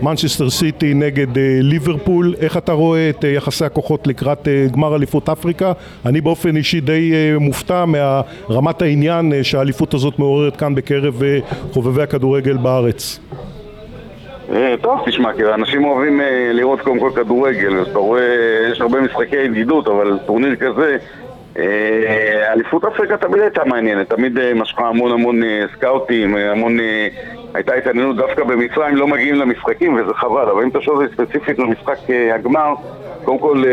מנצ'סטר 0.01 0.49
סיטי 0.49 0.93
נגד 0.93 1.27
ליברפול 1.61 2.35
איך 2.39 2.57
אתה 2.57 2.71
רואה 2.71 3.09
את 3.09 3.23
יחסי 3.23 3.65
הכוחות 3.65 4.07
לקראת 4.07 4.47
גמר 4.71 4.95
אליפות 4.95 5.29
אפריקה? 5.29 5.71
אני 6.05 6.21
באופן 6.21 6.57
אישי 6.57 6.81
די 6.81 7.11
מופתע 7.39 7.85
מהרמת 7.85 8.81
העניין 8.81 9.33
שהאליפות 9.43 9.93
הזאת 9.93 10.19
מעוררת 10.19 10.55
כאן 10.55 10.75
בקרב 10.75 11.21
חובבי 11.73 12.01
הכדורגל 12.01 12.57
בארץ. 12.57 13.19
אה, 14.49 14.75
טוב, 14.81 14.99
תשמע, 15.05 15.33
כי 15.33 15.45
אנשים 15.45 15.83
אוהבים 15.83 16.21
אה, 16.21 16.51
לראות 16.53 16.81
קודם 16.81 16.99
כל 16.99 17.11
כדורגל, 17.15 17.79
אז 17.79 17.87
אתה 17.87 17.99
רואה, 17.99 18.21
יש 18.71 18.81
הרבה 18.81 19.01
משחקי 19.01 19.35
ידידות, 19.35 19.87
אבל 19.87 20.19
טורניר 20.25 20.55
כזה, 20.55 20.97
אה, 21.57 22.53
אליפות 22.53 22.85
אפריקה 22.85 23.17
תמיד 23.17 23.41
הייתה 23.41 23.61
מעניינת, 23.65 24.09
תמיד 24.09 24.53
משכה 24.53 24.87
המון 24.87 25.11
המון 25.11 25.41
סקאוטים, 25.75 26.35
המון... 26.35 26.77
הייתה 27.53 27.73
התעניינות 27.73 28.15
דווקא 28.15 28.43
במצרים, 28.43 28.95
לא 28.95 29.07
מגיעים 29.07 29.35
למשחקים 29.35 29.95
וזה 29.95 30.13
חבל, 30.13 30.49
אבל 30.49 30.63
אם 30.63 30.69
אתה 30.69 30.81
שואל 30.81 31.07
ספציפית 31.13 31.59
למשחק 31.59 31.97
הגמר, 32.33 32.73
קודם 33.23 33.39
כל, 33.39 33.63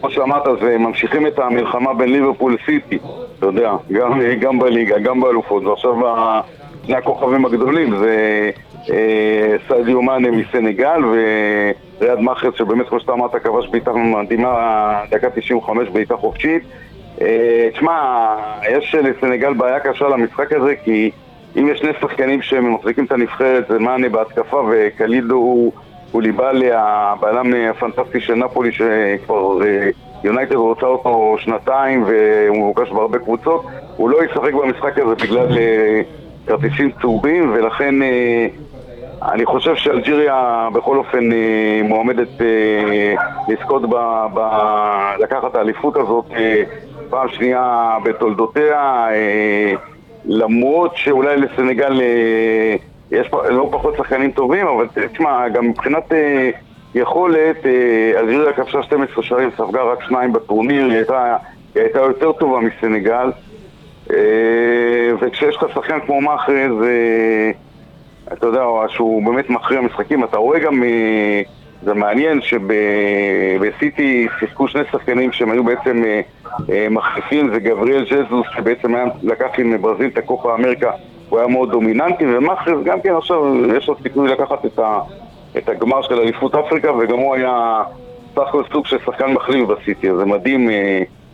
כמו 0.00 0.10
שאמרת, 0.10 0.42
זה 0.60 0.78
ממשיכים 0.78 1.26
את 1.26 1.38
המלחמה 1.38 1.94
בין 1.94 2.12
ליברפול 2.12 2.56
לסיטי, 2.62 2.98
אתה 3.38 3.46
יודע, 3.46 3.72
גם, 3.92 4.20
גם 4.40 4.58
בליגה, 4.58 4.98
גם 4.98 5.20
באלופות, 5.20 5.64
ועכשיו 5.64 5.94
שני 6.86 6.96
הכוכבים 6.96 7.44
הגדולים 7.44 7.96
זה 7.96 8.50
סעדיו 9.68 10.02
מאנה 10.02 10.30
מסנגל 10.30 11.00
וריאד 11.04 12.18
מאחרס 12.20 12.54
שבאמת 12.54 12.88
כמו 12.88 13.00
שאתה 13.00 13.12
אמרת 13.12 13.36
כבש 13.36 13.68
בעיטה 13.68 13.92
מדהימה 13.92 15.00
דקה 15.10 15.30
95 15.30 15.88
בעיטה 15.88 16.16
חופשית. 16.16 16.62
אה, 17.20 17.68
תשמע, 17.72 18.36
יש 18.70 18.94
לסנגל 18.94 19.52
בעיה 19.54 19.80
קשה 19.80 20.08
למשחק 20.08 20.52
הזה 20.52 20.74
כי 20.84 21.10
אם 21.56 21.68
יש 21.68 21.78
שני 21.78 21.90
שחקנים 22.00 22.42
שמחזיקים 22.42 23.04
את 23.04 23.12
הנבחרת 23.12 23.68
זה 23.68 23.78
מאנה 23.78 24.08
בהתקפה 24.08 24.62
וקלידו 24.70 25.34
הוא 25.34 25.72
קוליבאלי, 26.12 26.70
הבעלם 26.72 27.52
הפנטסטי 27.70 28.20
של 28.20 28.34
נפולי 28.34 28.72
שכבר 28.72 29.66
אה, 29.66 29.88
יונייטד 30.24 30.54
רוצה 30.54 30.86
אותו 30.86 31.36
שנתיים 31.38 32.04
והוא 32.06 32.56
מורגש 32.56 32.90
בהרבה 32.90 33.18
קבוצות 33.18 33.64
הוא 33.96 34.10
לא 34.10 34.24
ישחק 34.24 34.52
במשחק 34.52 34.98
הזה 34.98 35.14
בגלל 35.14 35.58
אה, 35.58 36.00
כרטיסים 36.46 36.90
צהובים 37.00 37.52
ולכן 37.54 38.02
אה, 38.02 38.46
אני 39.32 39.46
חושב 39.46 39.74
שאלג'יריה 39.74 40.68
בכל 40.72 40.96
אופן 40.96 41.32
אה, 41.32 41.80
מועמדת 41.84 42.40
אה, 42.40 43.14
לזכות 43.48 43.82
ב, 43.90 43.94
ב, 44.34 44.40
לקחת 45.18 45.44
את 45.50 45.54
האליפות 45.54 45.96
הזאת 45.96 46.24
אה, 46.36 46.62
פעם 47.10 47.28
שנייה 47.28 47.96
בתולדותיה 48.04 49.06
למרות 50.24 50.96
שאולי 50.96 51.36
לסנגל 51.36 52.00
יש 53.10 53.30
לא 53.32 53.68
פחות 53.72 53.96
שחקנים 53.96 54.30
טובים 54.30 54.66
אבל 54.66 54.86
תשמע 55.12 55.48
גם 55.48 55.68
מבחינת 55.68 56.12
יכולת 56.94 57.66
אלג'יריה 58.18 58.52
כבשה 58.52 58.82
12 58.82 59.22
שערים 59.22 59.50
ספגה 59.50 59.82
רק 59.82 60.02
שניים 60.02 60.32
בטורניר 60.32 60.84
היא 60.84 60.96
הייתה, 60.96 61.36
היא 61.74 61.82
הייתה 61.82 61.98
יותר 61.98 62.32
טובה 62.32 62.60
מסנגל. 62.60 63.30
וכשיש 65.20 65.56
לך 65.56 65.66
שחקן 65.74 66.00
כמו 66.00 66.20
מאחרז 66.20 66.72
אתה 68.32 68.46
יודע, 68.46 68.64
שהוא 68.88 69.26
באמת 69.26 69.50
מכריע 69.50 69.80
משחקים, 69.80 70.24
אתה 70.24 70.36
רואה 70.36 70.58
גם, 70.58 70.82
אה, 70.82 71.42
זה 71.82 71.94
מעניין 71.94 72.40
שבסיטי 72.40 74.28
שיחקו 74.38 74.68
שני 74.68 74.82
שחקנים 74.92 75.32
שהם 75.32 75.50
היו 75.50 75.64
בעצם 75.64 76.02
אה, 76.04 76.20
אה, 76.70 76.86
מחליפים, 76.90 77.50
זה 77.52 77.60
גבריאל 77.60 78.04
ג'זוס 78.04 78.46
שבעצם 78.56 78.94
היה, 78.94 79.04
לקח 79.22 79.46
עם 79.58 79.82
ברזיל 79.82 80.10
את 80.12 80.18
הקופה 80.18 80.54
אמריקה, 80.54 80.90
הוא 81.28 81.38
היה 81.38 81.48
מאוד 81.48 81.70
דומיננטי, 81.70 82.24
ומאחרז 82.26 82.84
גם 82.84 83.00
כן 83.00 83.14
עכשיו 83.16 83.66
יש 83.76 83.88
לו 83.88 83.96
סיכוי 84.02 84.28
לקחת 84.28 84.64
את, 84.64 84.78
ה, 84.78 84.98
את 85.58 85.68
הגמר 85.68 86.02
של 86.02 86.20
אליפות 86.20 86.54
אפריקה, 86.54 86.92
וגם 86.92 87.18
הוא 87.18 87.34
היה 87.34 87.82
סך 88.34 88.48
הכל 88.48 88.62
סוג 88.72 88.86
של 88.86 88.98
שחקן 89.06 89.32
מחליף 89.32 89.68
בסיטי, 89.68 90.14
זה 90.14 90.24
מדהים 90.24 90.68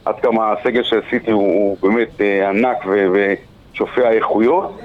עד 0.04 0.20
כמה 0.20 0.52
הסגל 0.52 0.82
של 0.82 1.00
סיטי 1.11 1.30
הוא, 1.30 1.76
הוא 1.80 1.90
באמת 1.90 2.20
ענק 2.49 2.76
ושופע 2.87 4.11
איכויות. 4.11 4.80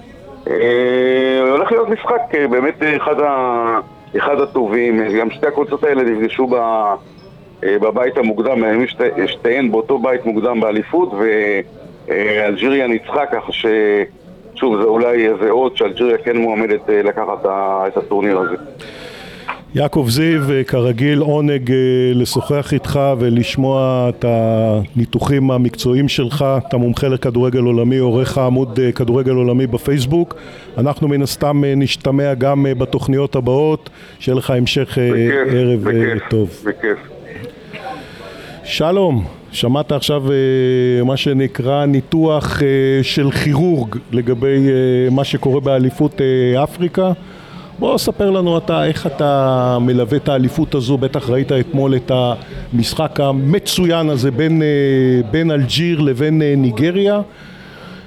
אה, 0.47 1.49
הולך 1.51 1.71
להיות 1.71 1.89
משחק 1.89 2.21
אה, 2.33 2.47
באמת 2.47 2.83
אה, 2.83 2.97
אחד, 2.97 3.19
ה, 3.19 3.79
אחד 4.17 4.39
הטובים, 4.41 5.17
גם 5.19 5.29
שתי 5.31 5.47
הקבוצות 5.47 5.83
האלה 5.83 6.03
נפגשו 6.03 6.47
ב, 6.47 6.55
בבית 7.61 8.17
המוקדם, 8.17 8.63
היו 8.63 8.87
שתי- 8.87 9.27
שתיהן 9.27 9.71
באותו 9.71 9.97
בית 9.99 10.25
מוקדם 10.25 10.59
באליפות 10.59 11.11
ואלג'יריה 12.07 12.87
ניצחה 12.87 13.25
ככה 13.25 13.51
ש... 13.51 13.65
שוב, 14.55 14.81
זה 14.81 14.87
אולי 14.87 15.27
איזה 15.27 15.49
אות 15.49 15.77
שאלג'יריה 15.77 16.17
כן 16.17 16.37
מועמדת 16.37 16.81
לקחת 16.89 17.45
את 17.87 17.97
הטורניר 17.97 18.39
הזה. 18.39 18.55
יעקב 19.75 20.05
זיו, 20.09 20.51
אה, 20.51 20.63
כרגיל 20.63 21.19
עונג 21.19 21.71
אה, 21.71 21.77
לשוחח 22.13 22.73
איתך 22.73 22.99
ולשמוע 23.19 24.09
את 24.09 24.25
הניתוחים 24.27 25.51
המקצועיים 25.51 26.07
שלך. 26.07 26.45
אתה 26.67 26.77
מומחה 26.77 27.07
לכדורגל 27.07 27.59
עולמי, 27.59 27.97
עורך 27.97 28.37
העמוד 28.37 28.79
אה, 28.79 28.91
כדורגל 28.91 29.31
עולמי 29.31 29.67
בפייסבוק. 29.67 30.35
אנחנו 30.77 31.07
מן 31.07 31.21
הסתם 31.21 31.63
נשתמע 31.77 32.33
גם 32.33 32.65
בתוכניות 32.77 33.35
הבאות. 33.35 33.89
שיהיה 34.19 34.37
לך 34.37 34.49
המשך 34.49 34.97
בכיף, 34.97 35.35
ערב 35.51 35.83
בכיף, 35.83 36.23
טוב. 36.29 36.49
בכיף. 36.65 36.97
שלום, 38.63 39.25
שמעת 39.51 39.91
עכשיו 39.91 40.23
מה 41.05 41.17
שנקרא 41.17 41.85
ניתוח 41.85 42.61
של 43.01 43.31
כירורג 43.31 43.95
לגבי 44.11 44.69
מה 45.11 45.23
שקורה 45.23 45.59
באליפות 45.59 46.21
אפריקה. 46.63 47.11
בוא 47.79 47.97
ספר 47.97 48.29
לנו 48.29 48.57
אתה 48.57 48.85
איך 48.85 49.07
אתה 49.07 49.77
מלווה 49.81 50.17
את 50.17 50.29
האליפות 50.29 50.75
הזו, 50.75 50.97
בטח 50.97 51.29
ראית 51.29 51.51
אתמול 51.51 51.95
את 51.95 52.11
המשחק 52.73 53.19
המצוין 53.19 54.09
הזה 54.09 54.31
בין, 54.31 54.61
אה, 54.61 54.67
בין 55.31 55.51
אלג'יר 55.51 55.99
לבין 56.01 56.41
אה, 56.41 56.53
ניגריה. 56.57 57.21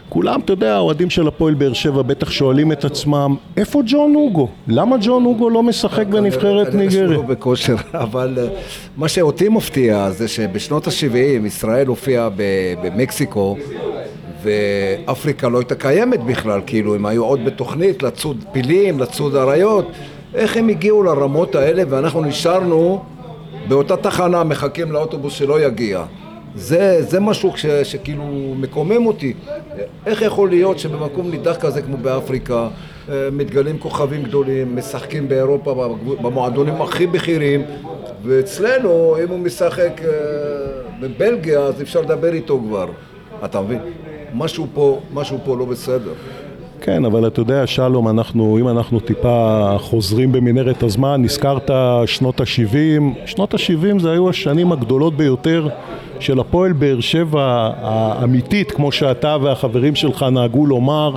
כולם, 0.08 0.40
אתה 0.40 0.52
יודע, 0.52 0.74
האוהדים 0.74 1.10
של 1.10 1.28
הפועל 1.28 1.54
באר 1.54 1.72
שבע 1.72 2.02
בטח 2.02 2.30
שואלים 2.30 2.72
את 2.72 2.84
עצמם, 2.84 3.36
איפה 3.56 3.82
ג'ון 3.86 4.14
אוגו? 4.14 4.48
למה 4.68 4.96
ג'ון 5.00 5.24
אוגו 5.24 5.50
לא 5.50 5.62
משחק 5.62 6.06
בנבחרת 6.06 6.72
כנראה 6.72 6.90
שהוא 6.90 7.02
ניגריה? 7.02 7.18
לא 7.18 7.22
בכושר, 7.22 7.76
אבל 7.94 8.38
אה, 8.38 8.46
מה 8.96 9.08
שאותי 9.08 9.48
מפתיע 9.48 10.10
זה 10.10 10.28
שבשנות 10.28 10.86
ה-70 10.86 11.46
ישראל 11.46 11.86
הופיעה 11.86 12.28
במקסיקו 12.82 13.56
ואפריקה 14.42 15.48
לא 15.48 15.58
הייתה 15.58 15.74
קיימת 15.74 16.20
בכלל, 16.24 16.60
כאילו 16.66 16.94
הם 16.94 17.06
היו 17.06 17.24
עוד 17.24 17.44
בתוכנית 17.44 18.02
לצוד 18.02 18.44
פילים, 18.52 19.00
לצוד 19.00 19.36
אריות, 19.36 19.86
איך 20.34 20.56
הם 20.56 20.68
הגיעו 20.68 21.02
לרמות 21.02 21.54
האלה 21.54 21.82
ואנחנו 21.88 22.22
נשארנו 22.22 23.02
באותה 23.68 23.96
תחנה 23.96 24.44
מחכים 24.44 24.92
לאוטובוס 24.92 25.32
שלא 25.32 25.60
יגיע. 25.60 26.04
זה, 26.54 27.02
זה 27.02 27.20
משהו 27.20 27.52
ש, 27.56 27.66
שכאילו 27.66 28.54
מקומם 28.56 29.06
אותי. 29.06 29.34
איך 30.06 30.22
יכול 30.22 30.48
להיות 30.48 30.78
שבמקום 30.78 31.30
נידח 31.30 31.56
כזה 31.56 31.82
כמו 31.82 31.96
באפריקה 31.96 32.68
אה, 33.08 33.28
מתגלים 33.32 33.78
כוכבים 33.78 34.22
גדולים, 34.22 34.76
משחקים 34.76 35.28
באירופה 35.28 35.94
במועדונים 36.22 36.82
הכי 36.82 37.06
בכירים 37.06 37.62
ואצלנו 38.24 39.16
אם 39.24 39.28
הוא 39.28 39.38
משחק 39.38 40.00
אה, 40.04 40.08
בבלגיה 41.00 41.60
אז 41.60 41.82
אפשר 41.82 42.00
לדבר 42.00 42.32
איתו 42.32 42.60
כבר, 42.68 42.86
אתה 43.44 43.60
מבין? 43.60 43.78
משהו 44.34 44.66
פה, 44.74 44.98
משהו 45.14 45.38
פה 45.44 45.56
לא 45.56 45.64
בסדר. 45.64 46.12
כן, 46.80 47.04
אבל 47.04 47.26
אתה 47.26 47.40
יודע, 47.40 47.66
שלום, 47.66 48.08
אנחנו, 48.08 48.58
אם 48.60 48.68
אנחנו 48.68 49.00
טיפה 49.00 49.76
חוזרים 49.78 50.32
במנהרת 50.32 50.82
הזמן, 50.82 51.22
נזכרת 51.22 51.70
שנות 52.06 52.40
ה-70, 52.40 53.26
שנות 53.26 53.54
ה-70 53.54 53.98
זה 53.98 54.10
היו 54.10 54.30
השנים 54.30 54.72
הגדולות 54.72 55.16
ביותר 55.16 55.68
של 56.20 56.40
הפועל 56.40 56.72
באר 56.72 57.00
שבע 57.00 57.70
האמיתית, 57.82 58.70
כמו 58.70 58.92
שאתה 58.92 59.36
והחברים 59.42 59.94
שלך 59.94 60.26
נהגו 60.32 60.66
לומר, 60.66 61.14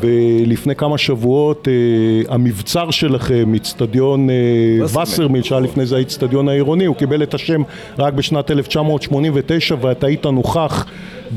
ולפני 0.00 0.74
כמה 0.74 0.98
שבועות 0.98 1.68
אה, 1.68 2.34
המבצר 2.34 2.90
שלכם, 2.90 3.54
איצטדיון 3.54 4.30
אה, 4.30 5.00
וסרמיל, 5.02 5.42
שהיה 5.42 5.60
לפני 5.60 5.86
זה 5.86 5.96
האיצטדיון 5.96 6.48
העירוני, 6.48 6.84
הוא 6.84 6.96
קיבל 6.96 7.22
את 7.22 7.34
השם 7.34 7.62
רק 7.98 8.12
בשנת 8.14 8.50
1989 8.50 9.74
ואתה 9.80 10.06
היית 10.06 10.26
נוכח 10.26 10.86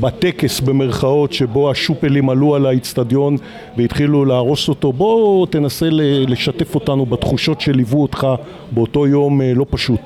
בטקס 0.00 0.60
במרכאות 0.60 1.32
שבו 1.32 1.70
השופלים 1.70 2.30
עלו 2.30 2.54
על 2.54 2.66
האיצטדיון 2.66 3.36
והתחילו 3.76 4.24
להרוס 4.24 4.68
אותו. 4.68 4.92
בוא 4.92 5.46
תנסה 5.46 5.86
לשתף 6.28 6.74
אותנו 6.74 7.06
בתחושות 7.06 7.60
שליוו 7.60 8.02
אותך 8.02 8.26
באותו 8.72 9.06
יום 9.06 9.42
אה, 9.42 9.52
לא 9.54 9.66
פשוט. 9.70 10.00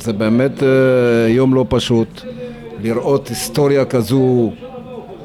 זה 0.00 0.12
באמת 0.12 0.62
אה, 0.62 0.68
יום 1.28 1.54
לא 1.54 1.66
פשוט 1.68 2.22
לראות 2.82 3.28
היסטוריה 3.28 3.84
כזו 3.84 4.52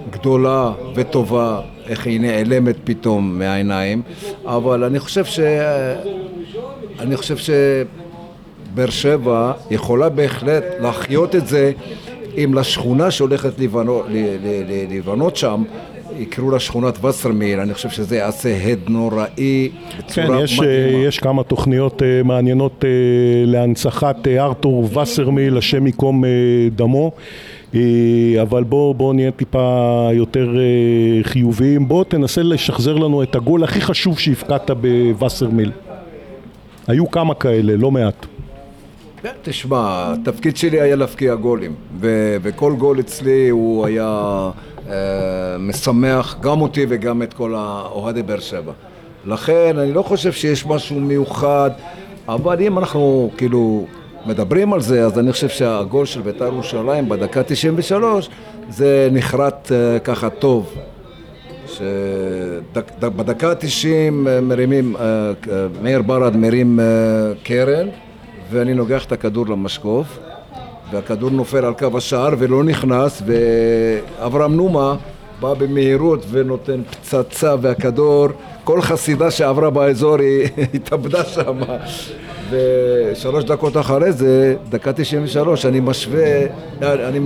גדולה 0.10 0.72
וטובה, 0.96 1.62
איך 1.88 2.06
היא 2.06 2.22
נעלמת 2.22 2.76
פתאום 2.84 3.40
מהעיניים, 3.40 4.02
אבל 4.46 4.84
אני 4.84 5.00
חושב 5.00 5.26
ש... 5.26 5.40
אני 7.00 7.18
חושב 7.18 7.38
שבאר 7.38 8.90
שבע 8.90 9.52
יכולה 9.72 10.10
בהחלט 10.10 10.64
להחיות 10.80 11.36
את 11.36 11.48
זה 11.48 11.72
אם 12.44 12.54
לשכונה 12.54 13.12
שהולכת 13.12 13.60
להיבנות, 13.60 14.06
ל- 14.10 14.14
ל- 14.14 14.64
ל- 14.68 14.88
להיבנות 14.90 15.36
שם 15.36 15.64
יקראו 16.18 16.52
לה 16.52 16.60
שכונת 16.60 17.06
וסרמיל, 17.06 17.60
אני 17.60 17.74
חושב 17.74 17.90
שזה 17.90 18.18
יעשה 18.18 18.58
הד 18.64 18.80
נוראי 18.88 19.70
בצורה 20.00 20.28
כן, 20.28 20.44
יש, 20.44 20.60
אה, 20.60 20.66
מדהימה. 20.66 21.08
יש 21.08 21.20
כמה 21.20 21.44
תוכניות 21.44 22.04
אה, 22.04 22.24
מעניינות 22.24 22.86
אה, 22.86 22.90
להנצחת 23.46 24.28
ארתור 24.28 24.98
וסרמיל, 24.98 25.58
השם 25.58 25.86
ייקום 25.86 26.24
דמו. 26.76 27.12
אבל 28.42 28.64
בואו 28.64 28.94
בוא 28.94 29.14
נהיה 29.14 29.32
טיפה 29.32 30.10
יותר 30.14 30.56
חיוביים. 31.24 31.88
בוא 31.88 32.04
תנסה 32.04 32.44
לשחזר 32.44 32.94
לנו 32.98 33.24
את 33.24 33.36
הגול 33.36 33.64
הכי 33.64 33.82
חשוב 33.82 34.20
שהפקדת 34.20 34.72
בווסרמיל. 34.72 35.72
היו 36.88 37.12
כמה 37.12 37.34
כאלה, 37.34 37.76
לא 37.76 37.92
מעט. 37.92 38.26
כן, 39.22 39.32
תשמע, 39.42 40.14
התפקיד 40.14 40.58
שלי 40.58 40.82
היה 40.82 40.96
להבקיע 40.96 41.36
גולים, 41.36 41.76
ו- 42.00 42.38
וכל 42.42 42.74
גול 42.74 43.00
אצלי 43.00 43.50
הוא 43.50 43.86
היה 43.86 44.50
אה, 44.90 44.94
משמח 45.60 46.38
גם 46.42 46.62
אותי 46.62 46.86
וגם 46.90 47.22
את 47.22 47.34
כל 47.34 47.56
האוהדי 47.56 48.24
באר 48.24 48.40
שבע. 48.40 48.72
לכן 49.26 49.78
אני 49.78 49.94
לא 49.94 50.02
חושב 50.02 50.32
שיש 50.32 50.66
משהו 50.66 51.00
מיוחד, 51.00 51.72
אבל 52.28 52.62
אם 52.62 52.78
אנחנו 52.80 53.32
כאילו 53.38 53.86
מדברים 54.26 54.74
על 54.74 54.82
זה, 54.82 55.06
אז 55.06 55.20
אני 55.20 55.32
חושב 55.32 55.50
שהגול 55.50 56.06
של 56.06 56.22
בית"ר 56.22 56.46
ירושלים 56.46 57.10
בדקה 57.10 57.44
93 57.44 58.30
זה 58.70 59.10
נחרט 59.12 59.72
אה, 59.72 60.00
ככה 60.00 60.30
טוב. 60.30 60.76
שבדקה 61.68 63.50
ה-90 63.52 64.12
מרימים, 64.42 64.96
אה, 64.96 65.02
אה, 65.02 65.34
מאיר 65.82 66.02
ברד 66.02 66.36
מרים 66.36 66.80
קרן 67.44 67.88
ואני 68.52 68.74
נוגח 68.74 69.06
את 69.06 69.12
הכדור 69.12 69.46
למשקוף 69.48 70.20
והכדור 70.92 71.30
נופל 71.30 71.66
על 71.66 71.74
קו 71.74 71.98
השער 71.98 72.30
ולא 72.38 72.64
נכנס 72.64 73.22
ואברהם 73.26 74.56
נומה 74.56 74.96
בא 75.40 75.54
במהירות 75.54 76.26
ונותן 76.32 76.82
פצצה 76.84 77.56
והכדור, 77.62 78.28
כל 78.64 78.82
חסידה 78.82 79.32
שעברה 79.32 79.70
באזור 79.70 80.20
היא 80.20 80.50
התאבדה 80.74 81.24
שם 81.24 81.60
ושלוש 82.50 83.44
דקות 83.44 83.78
אחרי 83.78 84.12
זה, 84.12 84.56
דקה 84.70 84.94
93, 84.94 85.66
אני 85.66 85.80
משווה, 85.80 86.42
אני 86.82 87.20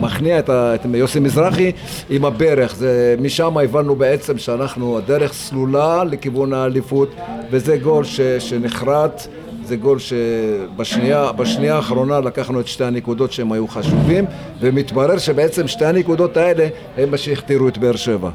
מכניע 0.00 0.38
את, 0.38 0.48
ה- 0.48 0.74
את 0.74 0.80
יוסי 0.94 1.20
מזרחי 1.20 1.72
עם 2.10 2.24
הברך, 2.24 2.74
זה, 2.76 3.14
משם 3.20 3.58
הבנו 3.58 3.96
בעצם 3.96 4.38
שאנחנו, 4.38 4.98
הדרך 4.98 5.32
סלולה 5.32 6.04
לכיוון 6.04 6.52
האליפות 6.52 7.08
וזה 7.50 7.76
גול 7.76 8.04
ש, 8.04 8.20
שנחרט 8.20 9.26
זה 9.72 9.76
גול 9.76 9.98
שבשנייה 9.98 11.32
בשנייה 11.32 11.76
האחרונה 11.76 12.20
לקחנו 12.20 12.60
את 12.60 12.66
שתי 12.66 12.84
הנקודות 12.84 13.32
שהם 13.32 13.52
היו 13.52 13.68
חשובים 13.68 14.24
ומתברר 14.60 15.18
שבעצם 15.18 15.68
שתי 15.68 15.84
הנקודות 15.84 16.36
האלה 16.36 16.68
הם 16.96 17.10
מה 17.10 17.16
שהכתירו 17.16 17.68
את 17.68 17.78
באר 17.78 17.96
שבע. 17.96 18.30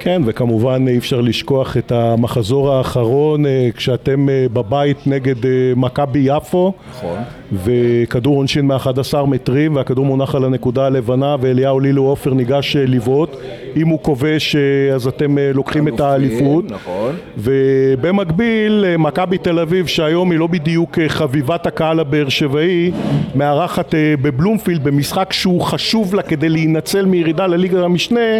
כן, 0.00 0.22
וכמובן 0.24 0.88
אי 0.88 0.98
אפשר 0.98 1.20
לשכוח 1.20 1.76
את 1.76 1.92
המחזור 1.92 2.72
האחרון 2.72 3.46
אה, 3.46 3.68
כשאתם 3.76 4.28
אה, 4.28 4.46
בבית 4.52 5.06
נגד 5.06 5.46
אה, 5.46 5.50
מכבי 5.76 6.18
יפו 6.24 6.72
נכון. 6.90 7.18
וכדור 7.52 8.36
עונשין 8.36 8.66
מ-11 8.66 9.26
מטרים 9.26 9.76
והכדור 9.76 10.04
מונח 10.04 10.34
על 10.34 10.44
הנקודה 10.44 10.86
הלבנה 10.86 11.36
ואליהו 11.40 11.80
לילו 11.80 12.02
עופר 12.02 12.34
ניגש 12.34 12.76
לבעוט 12.76 13.36
אם 13.76 13.88
הוא 13.88 13.98
כובש 14.02 14.56
אז 14.94 15.06
אתם 15.06 15.38
לוקחים 15.54 15.88
את 15.88 16.00
האליפות 16.00 16.70
נכון. 16.70 17.14
ובמקביל 17.38 18.84
מכבי 18.98 19.38
תל 19.38 19.58
אביב 19.58 19.86
שהיום 19.86 20.30
היא 20.30 20.38
לא 20.38 20.46
בדיוק 20.46 20.98
חביבת 21.08 21.66
הקהל 21.66 22.00
הבאר 22.00 22.28
שבעי 22.28 22.90
מארחת 23.34 23.94
בבלומפילד 24.22 24.84
במשחק 24.84 25.32
שהוא 25.32 25.60
חשוב 25.60 26.14
לה 26.14 26.22
כדי 26.22 26.48
להינצל 26.48 27.04
מירידה 27.04 27.46
לליגה 27.46 27.84
המשנה 27.84 28.38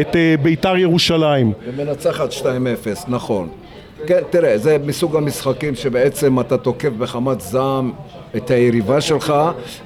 את 0.00 0.16
ביתר 0.42 0.76
ירושלים 0.76 0.97
ומנצחת 1.66 2.32
2-0, 2.32 2.44
נכון. 3.08 3.48
כן, 4.06 4.20
תראה, 4.30 4.58
זה 4.58 4.76
מסוג 4.84 5.16
המשחקים 5.16 5.74
שבעצם 5.74 6.40
אתה 6.40 6.56
תוקף 6.56 6.90
בחמת 6.98 7.40
זעם 7.40 7.92
את 8.36 8.50
היריבה 8.50 9.00
שלך, 9.00 9.34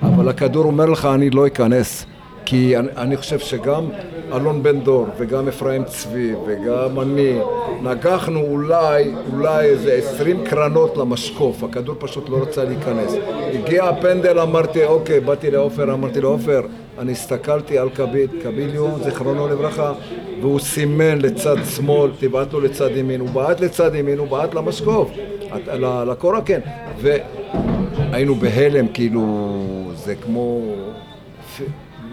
אבל 0.02 0.28
הכדור 0.28 0.64
אומר 0.64 0.86
לך 0.86 1.08
אני 1.14 1.30
לא 1.30 1.46
אכנס. 1.46 2.06
כי 2.44 2.76
אני, 2.76 2.88
אני 2.96 3.16
חושב 3.16 3.38
שגם 3.38 3.84
אלון 4.32 4.62
בן 4.62 4.80
דור 4.80 5.06
וגם 5.18 5.48
אפרים 5.48 5.84
צבי 5.84 6.32
וגם 6.46 7.00
אני 7.00 7.38
נגחנו 7.82 8.40
אולי, 8.40 9.14
אולי 9.32 9.64
איזה 9.64 9.92
עשרים 9.92 10.44
קרנות 10.44 10.96
למשקוף, 10.96 11.64
הכדור 11.64 11.94
פשוט 11.98 12.28
לא 12.28 12.36
רצה 12.42 12.64
להיכנס. 12.64 13.14
הגיע 13.54 13.84
הפנדל, 13.84 14.38
אמרתי, 14.38 14.84
אוקיי, 14.84 15.20
באתי 15.20 15.50
לעופר, 15.50 15.92
אמרתי 15.92 16.20
לו, 16.20 16.28
עופר, 16.28 16.60
אני 16.98 17.12
הסתכלתי 17.12 17.78
על 17.78 17.90
קביל, 17.90 18.28
קביליו, 18.42 18.88
זיכרונו 19.04 19.48
לברכה, 19.48 19.92
והוא 20.42 20.60
סימן 20.60 21.18
לצד 21.20 21.56
שמאל, 21.76 22.10
תבעט 22.18 22.52
לו 22.52 22.60
לצד 22.60 22.96
ימין, 22.96 23.20
הוא 23.20 23.28
בעט 23.28 23.60
לצד 23.60 23.94
ימין, 23.94 24.18
הוא 24.18 24.28
בעט 24.28 24.54
למשקוף, 24.54 25.10
לקורה 26.06 26.42
כן, 26.42 26.60
והיינו 27.00 28.34
בהלם, 28.34 28.86
כאילו, 28.88 29.52
זה 29.94 30.14
כמו... 30.14 30.60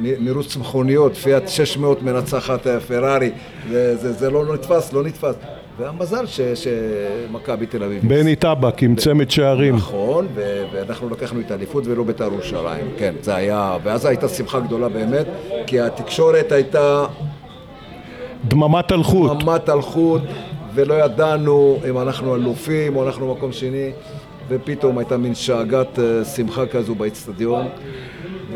מ- 0.01 0.25
מרוץ 0.25 0.57
מכוניות, 0.57 1.15
פיאט 1.15 1.47
600 1.49 2.01
מנצחת 2.03 2.67
אה, 2.67 2.79
פרארי, 2.79 3.31
זה, 3.69 3.95
זה, 3.97 4.13
זה 4.13 4.29
לא 4.29 4.53
נתפס, 4.53 4.93
לא 4.93 5.03
נתפס. 5.03 5.35
והמזל 5.77 6.25
שמכבי 6.55 7.65
תל 7.65 7.83
אביב. 7.83 8.01
בני 8.07 8.35
טבק 8.35 8.83
עם 8.83 8.95
צמד 8.95 9.31
שערים. 9.31 9.75
נכון, 9.75 10.27
ו- 10.35 10.63
ואנחנו 10.73 11.09
לקחנו 11.09 11.39
את 11.39 11.51
האליפות 11.51 11.83
ולא 11.87 12.03
בית"ר 12.03 12.23
ירושלים, 12.23 12.85
כן, 12.97 13.13
זה 13.21 13.35
היה, 13.35 13.77
ואז 13.83 14.05
הייתה 14.05 14.27
שמחה 14.27 14.59
גדולה 14.59 14.89
באמת, 14.89 15.25
כי 15.67 15.79
התקשורת 15.79 16.51
הייתה 16.51 17.05
דממת 18.47 18.91
אלחוט 18.91 19.43
דממת 19.43 19.69
אלחוט, 19.69 20.21
ולא 20.73 20.93
ידענו 20.93 21.77
אם 21.89 21.97
אנחנו 21.97 22.35
אלופים 22.35 22.95
או 22.95 23.07
אנחנו 23.07 23.35
מקום 23.35 23.51
שני, 23.51 23.91
ופתאום 24.49 24.97
הייתה 24.97 25.17
מין 25.17 25.35
שאגת 25.35 25.99
אה, 25.99 26.25
שמחה 26.25 26.65
כזו 26.65 26.95
באצטדיון. 26.95 27.67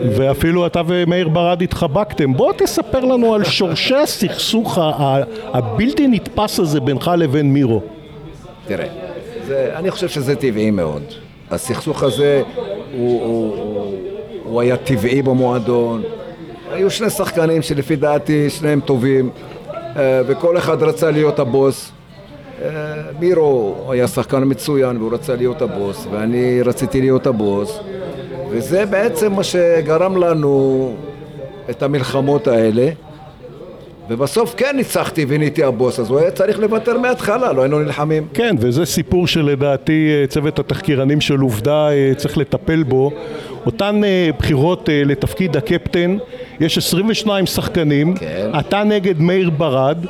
ואפילו 0.02 0.66
אתה 0.66 0.82
ומאיר 0.88 1.28
ברד 1.28 1.62
התחבקתם. 1.62 2.34
בוא 2.34 2.54
תספר 2.58 3.00
לנו 3.00 3.34
על 3.34 3.44
שורשי 3.44 3.96
הסכסוך 3.96 4.78
הבלתי 5.54 6.08
נתפס 6.08 6.60
הזה 6.60 6.80
בינך 6.80 7.12
לבין 7.18 7.54
מירו. 7.54 7.82
תראה, 8.68 8.88
זה, 9.48 9.72
אני 9.76 9.92
חושב 9.92 10.08
שזה 10.08 10.36
טבעי 10.36 10.72
מאוד. 10.72 11.04
הסכסוך 11.52 12.04
הזה 12.04 12.42
הוא, 12.98 13.22
הוא, 13.24 13.56
הוא, 13.58 13.96
הוא 14.44 14.62
היה 14.62 14.78
טבעי 14.78 15.22
במועדון. 15.22 16.04
היו 16.72 16.90
שני 16.90 17.10
שחקנים 17.10 17.62
שלפי 17.62 17.96
דעתי 17.96 18.50
שניהם 18.50 18.80
טובים, 18.80 19.30
וכל 19.96 20.58
אחד 20.58 20.84
רצה 20.84 21.12
להיות 21.12 21.40
הבוס. 21.40 21.92
אה, 22.62 22.70
מירו 23.20 23.76
היה 23.90 24.08
שחקן 24.08 24.44
מצוין 24.46 24.98
והוא 24.98 25.14
רצה 25.14 25.36
להיות 25.36 25.62
הבוס, 25.62 26.08
ואני 26.12 26.62
רציתי 26.62 27.02
להיות 27.02 27.28
הבוס, 27.28 27.80
וזה 28.50 28.86
בעצם 28.86 29.34
מה 29.34 29.44
שגרם 29.44 30.18
לנו 30.18 30.94
את 31.70 31.84
המלחמות 31.84 32.48
האלה. 32.48 32.90
ובסוף 34.10 34.54
כן 34.58 34.76
ניצחתי 34.76 35.26
ונהייתי 35.28 35.64
הבוס, 35.64 36.00
אז 36.00 36.10
הוא 36.10 36.20
היה 36.20 36.32
צריך 36.32 36.60
לוותר 36.60 36.98
מההתחלה, 36.98 37.54
לא 37.54 37.62
היינו 37.62 37.80
נלחמים. 37.80 38.28
כן, 38.34 38.56
וזה 38.60 38.86
סיפור 38.86 39.28
שלדעתי 39.28 40.10
אה, 40.12 40.28
צוות 40.28 40.60
התחקירנים 40.60 41.22
של 41.22 41.40
עובדה 41.40 41.90
אה, 41.92 42.12
צריך 42.18 42.38
לטפל 42.38 42.84
בו. 42.84 43.12
אותן 43.66 44.02
אה, 44.04 44.30
בחירות 44.40 44.90
אה, 44.90 45.04
לתפקיד 45.06 45.58
הקפטן, 45.58 46.18
יש 46.60 46.78
22 46.78 47.46
שחקנים, 47.46 48.16
כן. 48.16 48.52
אתה 48.60 48.84
נגד 48.84 49.20
מאיר 49.20 49.50
ברד, 49.50 50.06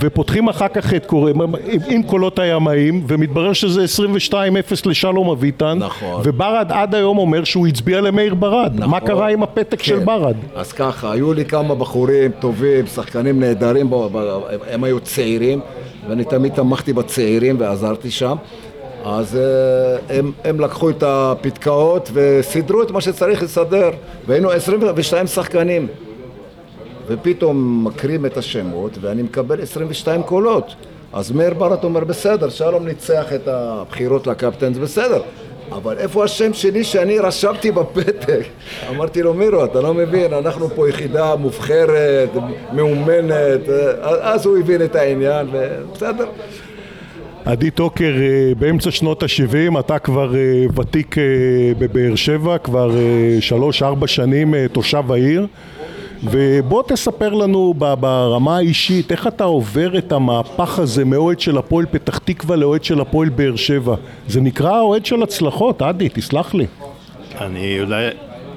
ופותחים 0.00 0.48
אחר 0.48 0.68
כך 0.68 0.94
את 0.94 2.02
קולות 2.02 2.38
הימאים, 2.38 3.04
ומתברר 3.06 3.52
שזה 3.52 3.84
22-0 4.30 4.34
לשלום 4.86 5.30
אביטן, 5.30 5.78
נכון. 5.78 6.22
וברד 6.24 6.66
עד 6.72 6.94
היום 6.94 7.18
אומר 7.18 7.44
שהוא 7.44 7.66
הצביע 7.66 8.00
למאיר 8.00 8.34
ברד. 8.34 8.72
נכון. 8.76 8.90
מה 8.90 9.00
קרה 9.00 9.28
עם 9.28 9.42
הפתק 9.42 9.82
של 9.82 9.98
כן. 9.98 10.04
ברד? 10.04 10.36
אז 10.54 10.72
ככה, 10.72 11.12
היו 11.12 11.32
לי 11.32 11.44
כמה 11.44 11.74
בחורים 11.74 12.30
טובים, 12.40 12.86
שחקנים 12.86 13.40
נהדרים, 13.40 13.90
הם 14.70 14.84
היו 14.84 15.00
צעירים, 15.00 15.60
ואני 16.08 16.24
תמיד 16.24 16.52
תמכתי 16.54 16.92
בצעירים 16.92 17.56
ועזרתי 17.58 18.10
שם. 18.10 18.36
אז 19.04 19.36
אה, 19.36 20.18
הם, 20.18 20.32
הם 20.44 20.60
לקחו 20.60 20.90
את 20.90 21.02
הפתקאות 21.06 22.10
וסידרו 22.12 22.82
את 22.82 22.90
מה 22.90 23.00
שצריך 23.00 23.42
לסדר, 23.42 23.90
והיינו 24.26 24.50
22 24.50 25.26
שחקנים. 25.26 25.86
ופתאום 27.06 27.84
מקרים 27.86 28.26
את 28.26 28.36
השמות, 28.36 28.98
ואני 29.00 29.22
מקבל 29.22 29.62
22 29.62 30.22
קולות. 30.22 30.74
אז 31.12 31.32
מאיר 31.32 31.54
ברט 31.54 31.84
אומר, 31.84 32.04
בסדר, 32.04 32.48
שלום 32.48 32.86
ניצח 32.86 33.32
את 33.32 33.48
הבחירות 33.48 34.26
לקפטן, 34.26 34.74
זה 34.74 34.80
בסדר. 34.80 35.22
אבל 35.72 35.98
איפה 35.98 36.24
השם 36.24 36.52
שלי 36.52 36.84
שאני 36.84 37.18
רשמתי 37.18 37.70
בפתק? 37.72 38.44
אמרתי 38.90 39.22
לו, 39.22 39.34
מירו, 39.34 39.64
אתה 39.64 39.80
לא 39.80 39.94
מבין, 39.94 40.32
אנחנו 40.32 40.68
פה 40.68 40.88
יחידה 40.88 41.36
מובחרת, 41.36 42.28
מאומנת. 42.72 43.68
אז 44.00 44.46
הוא 44.46 44.58
הבין 44.58 44.82
את 44.82 44.96
העניין, 44.96 45.46
ובסדר. 45.52 46.26
עדי 47.44 47.70
טוקר 47.70 48.12
אה, 48.16 48.54
באמצע 48.58 48.90
שנות 48.90 49.22
ה-70, 49.22 49.80
אתה 49.80 49.98
כבר 49.98 50.34
אה, 50.36 50.64
ותיק 50.76 51.18
אה, 51.18 51.22
בבאר 51.78 52.14
שבע, 52.14 52.58
כבר 52.58 52.90
שלוש-ארבע 53.40 54.06
שנים 54.06 54.54
תושב 54.72 55.12
העיר 55.12 55.46
ובוא 56.24 56.82
תספר 56.88 57.34
לנו 57.34 57.74
ברמה 58.00 58.56
האישית 58.56 59.12
איך 59.12 59.26
אתה 59.26 59.44
עובר 59.44 59.98
את 59.98 60.12
המהפך 60.12 60.78
הזה 60.78 61.04
מאוהד 61.04 61.40
של 61.40 61.58
הפועל 61.58 61.86
פתח 61.90 62.18
תקווה 62.18 62.56
לאוהד 62.56 62.84
של 62.84 63.00
הפועל 63.00 63.28
באר 63.28 63.56
שבע 63.56 63.94
זה 64.28 64.40
נקרא 64.40 64.80
אוהד 64.80 65.06
של 65.06 65.22
הצלחות, 65.22 65.82
עדי, 65.82 66.08
תסלח 66.08 66.54
לי 66.54 66.66
אני 67.40 67.80
אולי 67.80 68.08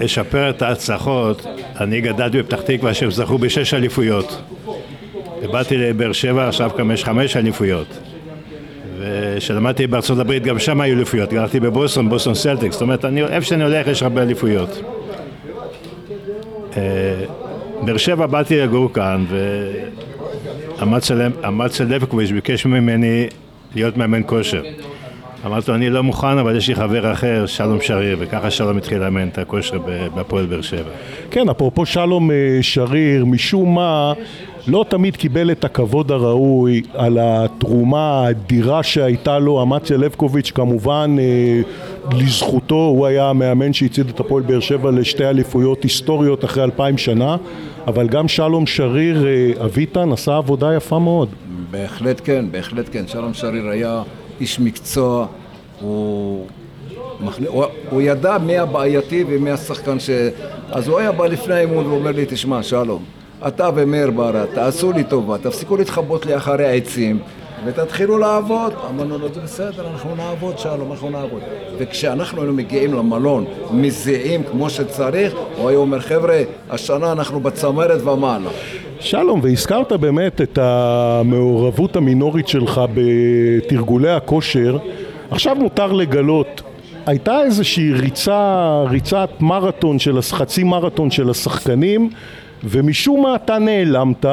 אשפר 0.05 0.49
את 0.49 0.61
ההצלחות. 0.61 1.45
אני 1.79 2.01
גדלתי 2.01 2.41
בפתח 2.41 2.61
תקווה 2.61 2.93
שהם 2.93 3.11
זכו 3.11 3.37
בשש 3.37 3.73
אליפויות. 3.73 4.41
ובאתי 5.41 5.77
לבאר 5.77 6.11
שבע, 6.11 6.47
עכשיו 6.47 6.71
גם 6.77 6.91
יש 6.91 7.03
חמש 7.03 7.37
אליפויות. 7.37 7.87
וכשלמדתי 8.99 9.87
בארצות 9.87 10.19
הברית 10.19 10.43
גם 10.43 10.59
שם 10.59 10.81
היו 10.81 10.95
אליפויות, 10.95 11.33
גרתי 11.33 11.59
בבוסטון, 11.59 12.09
בוסטון 12.09 12.33
סלטיקס, 12.33 12.73
זאת 12.73 12.81
אומרת, 12.81 13.05
אני, 13.05 13.23
איפה 13.23 13.47
שאני 13.47 13.63
הולך 13.63 13.87
יש 13.87 14.03
הרבה 14.03 14.21
אליפויות. 14.21 14.81
אה, 16.77 16.81
באר 17.81 17.97
שבע 17.97 18.25
באתי 18.25 18.57
לגור 18.57 18.93
כאן, 18.93 19.25
ואמצל 20.79 21.83
לבקוביץ' 21.83 22.31
ביקש 22.31 22.65
ממני 22.65 23.27
להיות 23.75 23.97
מאמן 23.97 24.21
כושר. 24.25 24.63
אמרתי 25.45 25.71
לו, 25.71 25.77
אני 25.77 25.89
לא 25.89 26.03
מוכן, 26.03 26.37
אבל 26.37 26.55
יש 26.55 26.67
לי 26.67 26.75
חבר 26.75 27.11
אחר, 27.11 27.45
שלום 27.45 27.81
שריר, 27.81 28.17
וככה 28.19 28.51
שלום 28.51 28.77
התחיל 28.77 28.97
לאמן 28.97 29.27
את 29.27 29.37
הכושר 29.37 29.77
בהפועל 30.15 30.45
באר 30.45 30.61
שבע. 30.61 30.89
כן, 31.31 31.49
אפרופו 31.49 31.85
שלום 31.85 32.31
אה, 32.31 32.35
שריר, 32.61 33.25
משום 33.25 33.75
מה 33.75 34.13
לא 34.67 34.85
תמיד 34.89 35.15
קיבל 35.15 35.51
את 35.51 35.65
הכבוד 35.65 36.11
הראוי 36.11 36.81
על 36.93 37.17
התרומה 37.21 38.21
האדירה 38.21 38.83
שהייתה 38.83 39.39
לו, 39.39 39.63
אמציה 39.63 39.97
לבקוביץ' 39.97 40.51
כמובן 40.51 41.15
אה, 41.19 41.61
לזכותו, 42.17 42.75
הוא 42.75 43.05
היה 43.05 43.29
המאמן 43.29 43.73
שהצעיד 43.73 44.09
את 44.09 44.19
הפועל 44.19 44.43
באר 44.43 44.59
שבע 44.59 44.91
לשתי 44.91 45.25
אליפויות 45.25 45.83
היסטוריות 45.83 46.45
אחרי 46.45 46.63
אלפיים 46.63 46.97
שנה, 46.97 47.35
אבל 47.87 48.07
גם 48.07 48.27
שלום 48.27 48.67
שריר 48.67 49.27
אה, 49.27 49.65
אביטן 49.65 50.11
עשה 50.11 50.37
עבודה 50.37 50.75
יפה 50.75 50.99
מאוד. 50.99 51.29
בהחלט 51.71 52.21
כן, 52.23 52.45
בהחלט 52.51 52.89
כן. 52.91 53.07
שלום 53.07 53.33
שריר 53.33 53.69
היה 53.69 54.03
איש 54.41 54.59
מקצוע, 54.59 55.25
הוא, 55.81 56.45
הוא, 57.47 57.65
הוא 57.89 58.01
ידע 58.01 58.37
מי 58.37 58.57
הבעייתי 58.57 59.23
ומי 59.27 59.51
השחקן 59.51 59.99
ש... 59.99 60.09
אז 60.71 60.87
הוא 60.87 60.99
היה 60.99 61.11
בא 61.11 61.27
לפני 61.27 61.53
האימון 61.53 61.85
ואומר 61.85 62.11
לי, 62.11 62.25
תשמע, 62.29 62.63
שלום, 62.63 63.03
אתה 63.47 63.69
ומאיר 63.75 64.11
ברא, 64.11 64.45
תעשו 64.53 64.91
לי 64.91 65.03
טובה, 65.03 65.37
תפסיקו 65.37 65.77
להתחבות 65.77 66.25
לי 66.25 66.37
אחרי 66.37 66.65
העצים 66.65 67.19
ותתחילו 67.65 68.17
לעבוד. 68.17 68.73
אמרנו 68.89 69.17
לו, 69.17 69.33
זה 69.33 69.41
בסדר, 69.41 69.87
אנחנו 69.93 70.15
נעבוד, 70.15 70.59
שלום, 70.59 70.91
אנחנו 70.91 71.09
נעבוד. 71.09 71.41
וכשאנחנו 71.77 72.41
היינו 72.41 72.53
מגיעים 72.53 72.93
למלון, 72.93 73.45
מזיעים 73.71 74.43
כמו 74.51 74.69
שצריך, 74.69 75.33
הוא 75.57 75.69
היה 75.69 75.77
אומר, 75.77 75.99
חבר'ה, 75.99 76.41
השנה 76.69 77.11
אנחנו 77.11 77.39
בצמרת 77.39 78.01
ומעלה. 78.01 78.49
שלום, 78.99 79.39
והזכרת 79.43 79.93
באמת 79.93 80.41
את 80.41 80.57
המעורבות 80.61 81.95
המינורית 81.95 82.47
שלך 82.47 82.81
בתרגולי 82.93 84.11
הכושר. 84.11 84.77
עכשיו 85.31 85.55
מותר 85.55 85.91
לגלות, 85.91 86.61
הייתה 87.05 87.43
איזושהי 87.43 87.93
ריצה, 87.93 88.83
ריצת 88.89 89.29
מרתון 89.39 89.99
של, 89.99 90.21
חצי 90.21 90.63
מרתון 90.63 91.11
של 91.11 91.29
השחקנים 91.29 92.09
ומשום 92.63 93.21
מה 93.21 93.35
אתה 93.35 93.59
נעלמת 93.59 94.25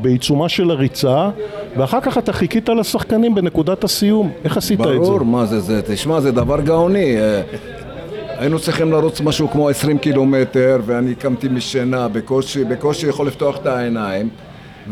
בעיצומה 0.00 0.48
של 0.48 0.70
הריצה 0.70 1.30
ואחר 1.76 2.00
כך 2.00 2.18
אתה 2.18 2.32
חיכית 2.32 2.68
לשחקנים 2.68 3.34
בנקודת 3.34 3.84
הסיום. 3.84 4.30
איך 4.44 4.56
עשית 4.56 4.80
את 4.80 4.86
זה? 4.86 4.92
ברור, 4.92 5.22
מה 5.22 5.46
זה 5.46 5.60
זה, 5.60 5.82
תשמע, 5.86 6.20
זה 6.20 6.32
דבר 6.32 6.60
גאוני. 6.60 7.16
אה, 7.16 7.42
היינו 8.38 8.58
צריכים 8.58 8.92
לרוץ 8.92 9.20
משהו 9.20 9.50
כמו 9.50 9.68
20 9.68 9.98
קילומטר, 9.98 10.80
ואני 10.86 11.14
קמתי 11.14 11.48
משינה, 11.48 12.08
בקושי, 12.08 12.64
בקושי 12.64 13.08
יכול 13.08 13.26
לפתוח 13.26 13.56
את 13.56 13.66
העיניים. 13.66 14.28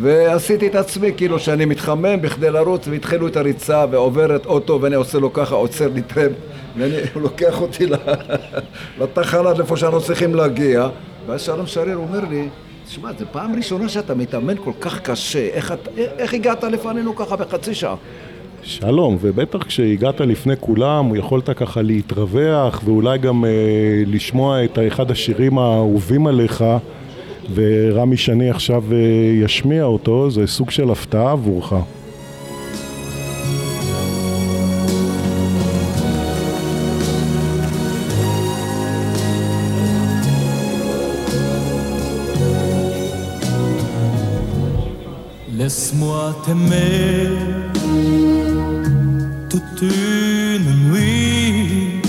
ועשיתי 0.00 0.66
את 0.66 0.74
עצמי 0.74 1.12
כאילו 1.16 1.38
שאני 1.38 1.64
מתחמם 1.64 2.22
בכדי 2.22 2.50
לרוץ, 2.50 2.88
והתחילו 2.88 3.26
את 3.26 3.36
הריצה, 3.36 3.84
ועוברת 3.90 4.46
אוטו, 4.46 4.78
ואני 4.82 4.94
עושה 4.94 5.18
לו 5.18 5.32
ככה, 5.32 5.54
עוצר 5.54 5.88
לי 5.94 6.02
טרמפ, 6.02 6.32
והוא 6.76 7.22
לוקח 7.26 7.60
אותי 7.60 7.86
לתחנה, 9.00 9.52
לאיפה 9.52 9.76
שאנחנו 9.76 10.00
צריכים 10.00 10.34
להגיע. 10.34 10.88
ואז 11.26 11.42
שלום 11.42 11.66
שריר 11.66 11.96
אומר 11.96 12.20
לי, 12.30 12.48
תשמע, 12.86 13.10
זו 13.18 13.24
פעם 13.32 13.56
ראשונה 13.56 13.88
שאתה 13.88 14.14
מתאמן 14.14 14.54
כל 14.64 14.70
כך 14.80 15.00
קשה, 15.00 15.38
איך, 15.52 15.72
את- 15.72 15.88
איך 16.18 16.34
הגעת 16.34 16.64
לפנינו 16.64 17.16
ככה 17.16 17.36
בחצי 17.36 17.74
שעה? 17.74 17.94
שלום, 18.62 19.16
ובטח 19.20 19.62
כשהגעת 19.62 20.20
לפני 20.20 20.54
כולם, 20.60 21.14
יכולת 21.14 21.50
ככה 21.50 21.82
להתרווח 21.82 22.82
ואולי 22.84 23.18
גם 23.18 23.44
אה, 23.44 23.50
לשמוע 24.06 24.64
את 24.64 24.78
אחד 24.88 25.10
השירים 25.10 25.58
האהובים 25.58 26.26
עליך 26.26 26.64
ורמי 27.54 28.16
שני 28.16 28.50
עכשיו 28.50 28.82
אה, 28.92 28.96
ישמיע 29.44 29.84
אותו, 29.84 30.30
זה 30.30 30.46
סוג 30.46 30.70
של 30.70 30.90
הפתעה 30.90 31.32
עבורך. 31.32 31.72
Laisse-moi 45.66 46.32
t'aimer 46.44 47.26
toute 49.50 49.82
une 49.82 50.92
nuit. 50.92 52.00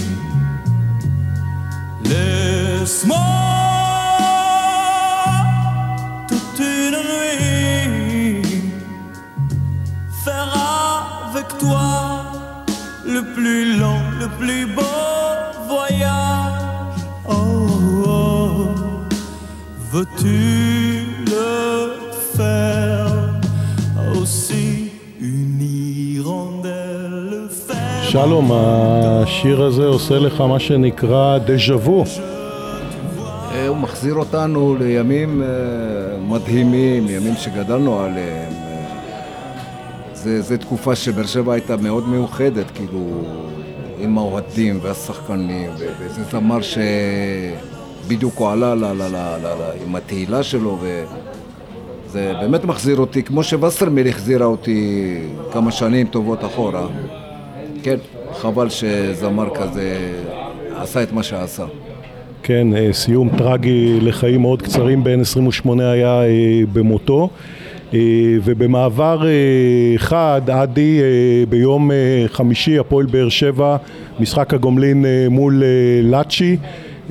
Laisse-moi 2.03 3.17
toute 6.27 6.59
une 6.59 6.99
nuit 7.11 8.43
faire 10.23 10.53
avec 11.31 11.47
toi 11.57 12.31
le 13.07 13.23
plus 13.33 13.75
long, 13.79 14.01
le 14.19 14.27
plus 14.37 14.67
beau 14.67 14.83
voyage. 15.67 17.01
Oh, 17.27 17.67
oh. 18.05 18.75
veux-tu 19.91 20.66
שלום, 28.25 28.51
השיר 28.53 29.63
הזה 29.63 29.85
עושה 29.85 30.19
לך 30.19 30.41
מה 30.41 30.59
שנקרא 30.59 31.37
דז'ה 31.37 31.75
וו. 31.75 32.03
אה, 33.51 33.67
הוא 33.67 33.77
מחזיר 33.77 34.15
אותנו 34.15 34.75
לימים 34.79 35.41
אה, 35.41 35.47
מדהימים, 36.27 37.07
ימים 37.09 37.33
שגדלנו 37.35 37.99
עליהם. 37.99 38.53
אה, 38.53 38.85
זה, 40.13 40.41
זה 40.41 40.57
תקופה 40.57 40.95
שבאר 40.95 41.25
שבע 41.25 41.53
הייתה 41.53 41.77
מאוד 41.77 42.09
מיוחדת, 42.09 42.65
כאילו, 42.75 42.99
עם 43.99 44.17
האוהדים 44.17 44.79
והשחקנים, 44.81 45.69
וזה 45.99 46.23
זמר 46.31 46.59
שבדיוק 46.61 48.33
הוא 48.37 48.49
עלה 48.49 48.75
ל- 48.75 48.85
ל- 48.85 48.93
ל- 48.93 49.37
ל- 49.43 49.47
ל- 49.47 49.83
עם 49.85 49.95
התהילה 49.95 50.43
שלו, 50.43 50.77
וזה 50.81 52.33
באמת 52.41 52.65
מחזיר 52.65 52.97
אותי, 52.97 53.23
כמו 53.23 53.43
שווסרמיל 53.43 54.07
החזירה 54.07 54.45
אותי 54.45 55.17
כמה 55.51 55.71
שנים 55.71 56.07
טובות 56.07 56.45
אחורה. 56.45 56.87
כן, 57.83 57.97
חבל 58.33 58.69
שזמר 58.69 59.55
כזה 59.55 59.97
עשה 60.75 61.03
את 61.03 61.11
מה 61.11 61.23
שעשה. 61.23 61.65
כן, 62.43 62.67
אה, 62.75 62.93
סיום 62.93 63.29
טרגי 63.37 63.99
לחיים 64.01 64.41
מאוד 64.41 64.61
קצרים, 64.61 65.03
בן 65.03 65.19
28 65.21 65.91
היה 65.91 66.23
אה, 66.23 66.27
במותו. 66.73 67.29
אה, 67.93 67.99
ובמעבר 68.43 69.23
חד, 69.97 70.41
עדי, 70.49 70.99
ביום 71.49 71.91
חמישי, 72.27 72.79
הפועל 72.79 73.05
באר 73.05 73.29
שבע, 73.29 73.77
משחק 74.19 74.53
הגומלין 74.53 75.05
מול 75.29 75.63
לאצ'י. 76.03 76.57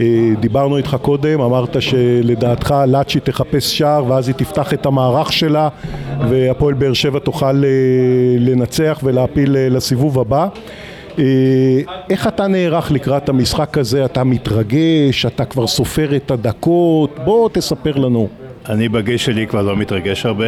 אה, 0.01 0.31
דיברנו 0.41 0.77
איתך 0.77 0.97
קודם, 1.03 1.41
אמרת 1.41 1.83
שלדעתך 1.83 2.75
לאצ'י 2.89 3.21
תחפש 3.21 3.79
שער 3.79 4.05
ואז 4.09 4.29
היא 4.29 4.35
תפתח 4.35 4.73
את 4.73 4.87
המערך 4.87 5.33
שלה 5.33 5.69
והפועל 6.29 6.75
באר 6.75 6.93
שבע 6.93 7.19
תוכל 7.19 7.65
אה, 7.65 7.71
לנצח 8.39 9.01
ולהפיל 9.03 9.57
אה, 9.57 9.69
לסיבוב 9.69 10.19
הבא. 10.19 10.49
איך 12.11 12.29
אתה 12.29 12.47
נערך 12.47 12.93
לקראת 12.93 13.29
המשחק 13.29 13.79
הזה? 13.79 14.05
אתה 14.05 14.25
מתרגש? 14.25 15.27
אתה 15.27 15.45
כבר 15.45 15.67
סופר 15.67 16.17
את 16.17 16.31
הדקות? 16.31 17.19
בוא 17.25 17.49
תספר 17.53 17.97
לנו. 17.97 18.29
אני 18.69 18.89
בגיל 18.89 19.17
שלי 19.17 19.47
כבר 19.47 19.63
לא 19.63 19.77
מתרגש 19.77 20.27
הרבה. 20.27 20.47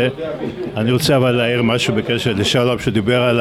אני 0.76 0.92
רוצה 0.92 1.16
אבל 1.16 1.30
להעיר 1.30 1.62
משהו 1.62 1.94
בקשר 1.94 2.32
לשלום 2.32 2.78
שדיבר 2.78 3.22
על. 3.22 3.40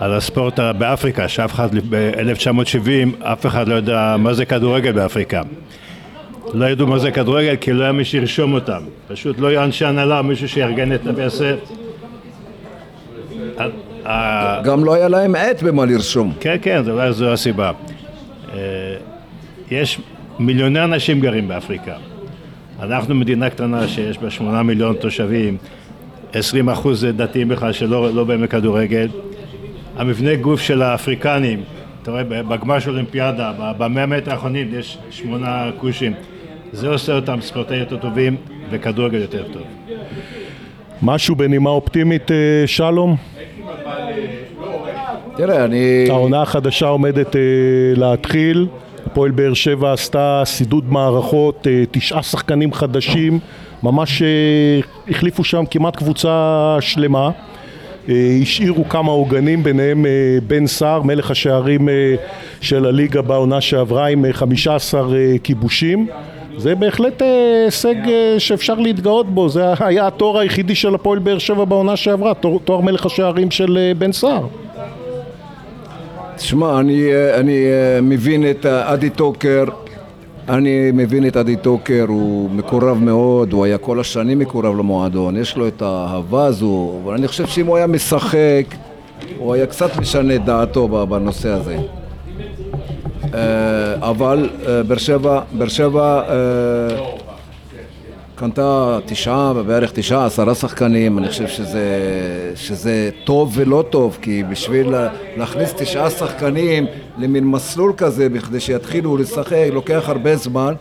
על 0.00 0.14
הספורט 0.14 0.60
באפריקה, 0.60 1.28
שאף 1.28 1.54
אחד 1.54 1.68
ב-1970, 1.90 3.24
אף 3.24 3.46
אחד 3.46 3.68
לא 3.68 3.74
יודע 3.74 4.16
מה 4.18 4.34
זה 4.34 4.44
כדורגל 4.44 4.92
באפריקה. 4.92 5.42
לא 6.54 6.64
ידעו 6.64 6.86
מה 6.86 6.98
זה 6.98 7.10
כדורגל 7.10 7.56
כי 7.56 7.72
לא 7.72 7.82
היה 7.82 7.92
מי 7.92 8.04
שירשום 8.04 8.52
אותם. 8.52 8.80
פשוט 9.08 9.38
לא 9.38 9.46
היה 9.46 9.64
אנשי 9.64 9.84
הנהלה, 9.84 10.22
מישהו 10.22 10.48
שיארגן 10.48 10.92
את 10.92 11.00
ויעשה. 11.14 11.54
גם 14.64 14.84
לא 14.84 14.94
היה 14.94 15.08
להם 15.08 15.34
עת 15.34 15.62
במה 15.62 15.84
לרשום. 15.84 16.32
כן, 16.40 16.56
כן, 16.62 16.82
זו 17.10 17.32
הסיבה. 17.32 17.72
אה, 18.54 18.58
יש 19.70 20.00
מיליוני 20.38 20.84
אנשים 20.84 21.20
גרים 21.20 21.48
באפריקה. 21.48 21.94
אנחנו 22.82 23.14
מדינה 23.14 23.50
קטנה 23.50 23.88
שיש 23.88 24.18
בה 24.18 24.30
שמונה 24.30 24.62
מיליון 24.62 24.96
תושבים, 24.96 25.56
20 26.32 26.68
אחוז 26.68 27.06
דתיים 27.16 27.48
בכלל 27.48 27.72
שלא 27.72 28.14
לא 28.14 28.24
באים 28.24 28.42
לכדורגל. 28.42 29.08
המבנה 29.98 30.34
גוף 30.36 30.60
של 30.60 30.82
האפריקנים, 30.82 31.62
אתה 32.02 32.10
רואה, 32.10 32.24
בגמר 32.24 32.78
של 32.78 32.90
אולימפיאדה, 32.90 33.52
במאה 33.78 34.06
מטר 34.06 34.30
האחרונים 34.30 34.68
יש 34.78 34.98
שמונה 35.10 35.70
כושים. 35.78 36.12
זה 36.72 36.88
עושה 36.88 37.12
אותם 37.12 37.40
ספורטאים 37.40 37.80
יותר 37.80 37.96
טובים 37.96 38.36
וכדורגל 38.70 39.20
יותר 39.20 39.44
טוב. 39.52 39.62
משהו 41.02 41.36
בנימה 41.36 41.70
אופטימית, 41.70 42.30
אה, 42.30 42.36
שלום? 42.66 43.16
תראה, 45.36 45.64
אני... 45.64 46.06
העונה 46.10 46.42
החדשה 46.42 46.86
עומדת 46.86 47.36
אה, 47.36 47.40
להתחיל. 47.96 48.66
הפועל 49.06 49.30
באר 49.30 49.54
שבע 49.54 49.92
עשתה 49.92 50.42
סידוד 50.44 50.92
מערכות, 50.92 51.66
אה, 51.66 51.84
תשעה 51.90 52.22
שחקנים 52.22 52.72
חדשים, 52.72 53.38
ממש 53.82 54.22
החליפו 55.08 55.44
שם 55.44 55.64
כמעט 55.70 55.96
קבוצה 55.96 56.76
שלמה. 56.80 57.30
אה, 58.08 58.38
השאירו 58.42 58.88
כמה 58.88 59.12
עוגנים, 59.12 59.62
ביניהם 59.62 60.06
אה, 60.06 60.10
בן 60.46 60.66
סער, 60.66 61.02
מלך 61.02 61.30
השערים 61.30 61.88
אה, 61.88 62.14
של 62.60 62.86
הליגה 62.86 63.22
בעונה 63.22 63.60
שעברה 63.60 64.06
עם 64.06 64.24
אה, 64.24 64.32
15 64.32 65.00
אה, 65.00 65.34
כיבושים. 65.42 66.06
זה 66.56 66.74
בהחלט 66.74 67.22
הישג 67.22 67.94
שאפשר 68.38 68.74
להתגאות 68.74 69.26
בו, 69.34 69.48
זה 69.48 69.62
היה 69.80 70.06
התואר 70.06 70.38
היחידי 70.38 70.74
של 70.74 70.94
הפועל 70.94 71.18
באר 71.18 71.38
שבע 71.38 71.64
בעונה 71.64 71.96
שעברה, 71.96 72.32
תואר, 72.64 72.80
מלך 72.80 73.06
השערים 73.06 73.50
של 73.50 73.92
בן 73.98 74.12
סער. 74.12 74.46
תשמע, 76.36 76.80
אני, 76.80 77.10
אני 77.34 77.66
מבין 78.02 78.50
את 78.50 78.66
אדי 78.66 79.10
טוקר, 79.10 79.64
אני 80.48 80.90
מבין 80.92 81.26
את 81.26 81.36
אדי 81.36 81.56
טוקר, 81.56 82.04
הוא 82.08 82.50
מקורב 82.50 82.98
מאוד, 82.98 83.52
הוא 83.52 83.64
היה 83.64 83.78
כל 83.78 84.00
השנים 84.00 84.38
מקורב 84.38 84.78
למועדון, 84.78 85.36
יש 85.36 85.56
לו 85.56 85.68
את 85.68 85.82
האהבה 85.82 86.46
הזו, 86.46 87.00
אבל 87.04 87.14
אני 87.14 87.28
חושב 87.28 87.46
שאם 87.46 87.66
הוא 87.66 87.76
היה 87.76 87.86
משחק, 87.86 88.64
הוא 89.38 89.54
היה 89.54 89.66
קצת 89.66 89.96
משנה 89.96 90.34
את 90.34 90.44
דעתו 90.44 90.88
בנושא 90.88 91.48
הזה. 91.48 91.76
אה, 93.34 94.10
אבל 94.10 94.48
אה, 94.66 94.82
באר 94.82 94.98
שבע, 94.98 95.40
באר 95.52 95.68
שבע 95.68 96.22
אה, 96.28 97.17
קנתה 98.38 98.98
תשעה, 99.06 99.52
בערך 99.66 99.92
תשעה, 99.94 100.26
עשרה 100.26 100.54
שחקנים, 100.54 101.18
אני 101.18 101.28
חושב 101.28 101.48
שזה, 101.48 101.88
שזה 102.56 103.10
טוב 103.24 103.52
ולא 103.54 103.84
טוב, 103.90 104.18
כי 104.22 104.42
בשביל 104.50 104.94
להכניס 105.36 105.74
תשעה 105.74 106.10
שחקנים 106.10 106.86
למין 107.18 107.44
מסלול 107.46 107.92
כזה, 107.96 108.28
בכדי 108.28 108.60
שיתחילו 108.60 109.16
לשחק, 109.16 109.56
לוקח 109.72 110.08
הרבה 110.08 110.36
זמן, 110.36 110.74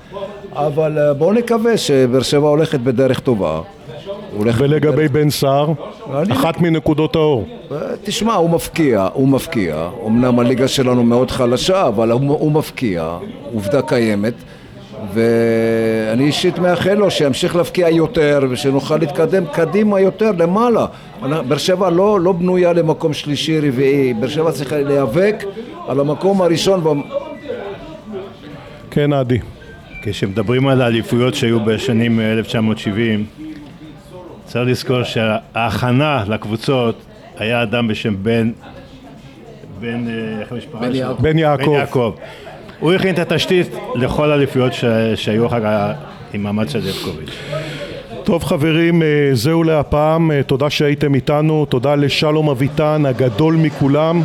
אבל 0.56 0.98
אה, 1.00 1.14
בואו 1.14 1.34
נקווה 1.34 1.78
שבאר 1.78 2.22
שבע 2.22 2.48
הולכת 2.48 2.80
בדרך 2.80 3.20
טובה. 3.20 3.62
הולכת 4.38 4.62
ולגבי 4.62 5.08
בן 5.08 5.30
סער, 5.30 5.72
אני- 6.16 6.34
אחת 6.34 6.62
מנקודות 6.62 7.16
האור. 7.16 7.46
אה, 7.72 7.78
תשמע, 8.04 8.34
הוא 8.34 8.50
מפקיע, 8.50 9.08
הוא 9.14 9.28
מפקיע. 9.28 9.88
אמנם 10.08 10.40
הליגה 10.40 10.68
שלנו 10.68 11.04
מאוד 11.04 11.32
חלשה, 11.32 11.88
אבל 11.88 12.12
הוא, 12.12 12.22
הוא 12.40 12.52
מפקיע, 12.52 13.18
עובדה 13.54 13.82
קיימת. 13.82 14.34
ואני 15.14 16.24
אישית 16.24 16.60
מאחל 16.60 16.94
לו 16.94 17.12
שימשיך 17.12 17.56
להפקיע 17.56 17.90
יותר 17.90 18.40
ושנוכל 18.50 18.98
להתקדם 18.98 19.44
קדימה 19.54 20.00
יותר, 20.00 20.32
למעלה. 20.38 20.86
באר 21.48 21.58
שבע 21.58 21.90
לא, 21.90 22.20
לא 22.22 22.32
בנויה 22.32 22.74
למקום 22.74 23.14
שלישי, 23.14 23.60
רביעי. 23.60 24.14
באר 24.14 24.28
שבע 24.30 24.52
צריכה 24.52 24.78
להיאבק 24.78 25.44
על 25.88 26.00
המקום 26.00 26.42
הראשון. 26.42 26.84
במ- 26.84 27.02
כן, 28.92 29.14
עדי. 29.14 29.40
כשמדברים 30.02 30.68
על 30.68 30.82
האליפויות 30.82 31.36
שהיו 31.36 31.60
בשנים 31.60 32.20
1970, 32.20 33.26
צריך 34.46 34.70
לזכור 34.70 35.04
שההכנה 35.04 36.24
לקבוצות 36.28 36.96
היה 37.38 37.64
אדם 37.64 37.88
בשם 37.88 38.16
בן, 38.24 38.52
בן, 39.80 40.08
אה, 40.08 40.42
איך 40.42 40.52
המשפחה 40.52 40.80
בן 40.80 40.94
שלו? 40.94 41.16
בן 41.20 41.38
יעקב. 41.38 41.64
בן 41.66 41.72
יעקב. 41.72 42.14
הוא 42.80 42.94
הכין 42.94 43.14
את 43.14 43.20
התשתית 43.20 43.68
לכל 43.96 44.32
האליפויות 44.32 44.74
שהיו 45.16 45.48
אחר 45.48 45.60
כך 45.62 45.92
עם 46.34 46.44
מאמץ 46.44 46.72
של 46.72 46.82
דבקוביץ'. 46.82 47.38
טוב 48.24 48.44
חברים, 48.44 49.04
אה, 49.04 49.08
זהו 49.34 49.64
להפעם, 49.64 50.32
אה, 50.32 50.44
תודה 50.44 50.70
שהייתם 50.70 51.16
איתנו, 51.16 51.66
תודה 51.66 51.96
לשלום 51.96 52.50
אביטן 52.50 53.06
הגדול 53.06 53.56
מכולם, 53.56 54.22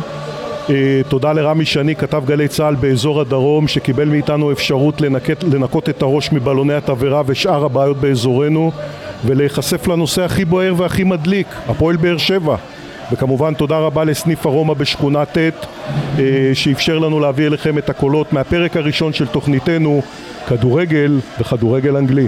אה, 0.69 1.01
תודה 1.07 1.33
לרמי 1.33 1.65
שני, 1.65 1.95
כתב 1.95 2.23
גלי 2.25 2.47
צה"ל 2.47 2.75
באזור 2.75 3.21
הדרום, 3.21 3.67
שקיבל 3.67 4.09
מאיתנו 4.09 4.51
אפשרות 4.51 5.01
לנקט, 5.01 5.43
לנקות 5.43 5.89
את 5.89 6.01
הראש 6.01 6.31
מבלוני 6.31 6.73
התבערה 6.73 7.21
ושאר 7.25 7.65
הבעיות 7.65 7.97
באזורנו, 7.97 8.71
ולהיחשף 9.25 9.87
לנושא 9.87 10.21
הכי 10.21 10.45
בוער 10.45 10.73
והכי 10.77 11.03
מדליק, 11.03 11.47
הפועל 11.67 11.95
באר 11.95 12.17
שבע. 12.17 12.55
וכמובן 13.11 13.53
תודה 13.53 13.77
רבה 13.77 14.03
לסניף 14.03 14.45
ארומה 14.45 14.73
בשכונה 14.73 15.25
ט' 15.25 15.37
אה, 15.37 15.51
שאפשר 16.53 16.99
לנו 16.99 17.19
להביא 17.19 17.47
אליכם 17.47 17.77
את 17.77 17.89
הקולות 17.89 18.33
מהפרק 18.33 18.77
הראשון 18.77 19.13
של 19.13 19.27
תוכניתנו 19.27 20.01
כדורגל 20.47 21.19
וכדורגל 21.39 21.97
אנגלי. 21.97 22.27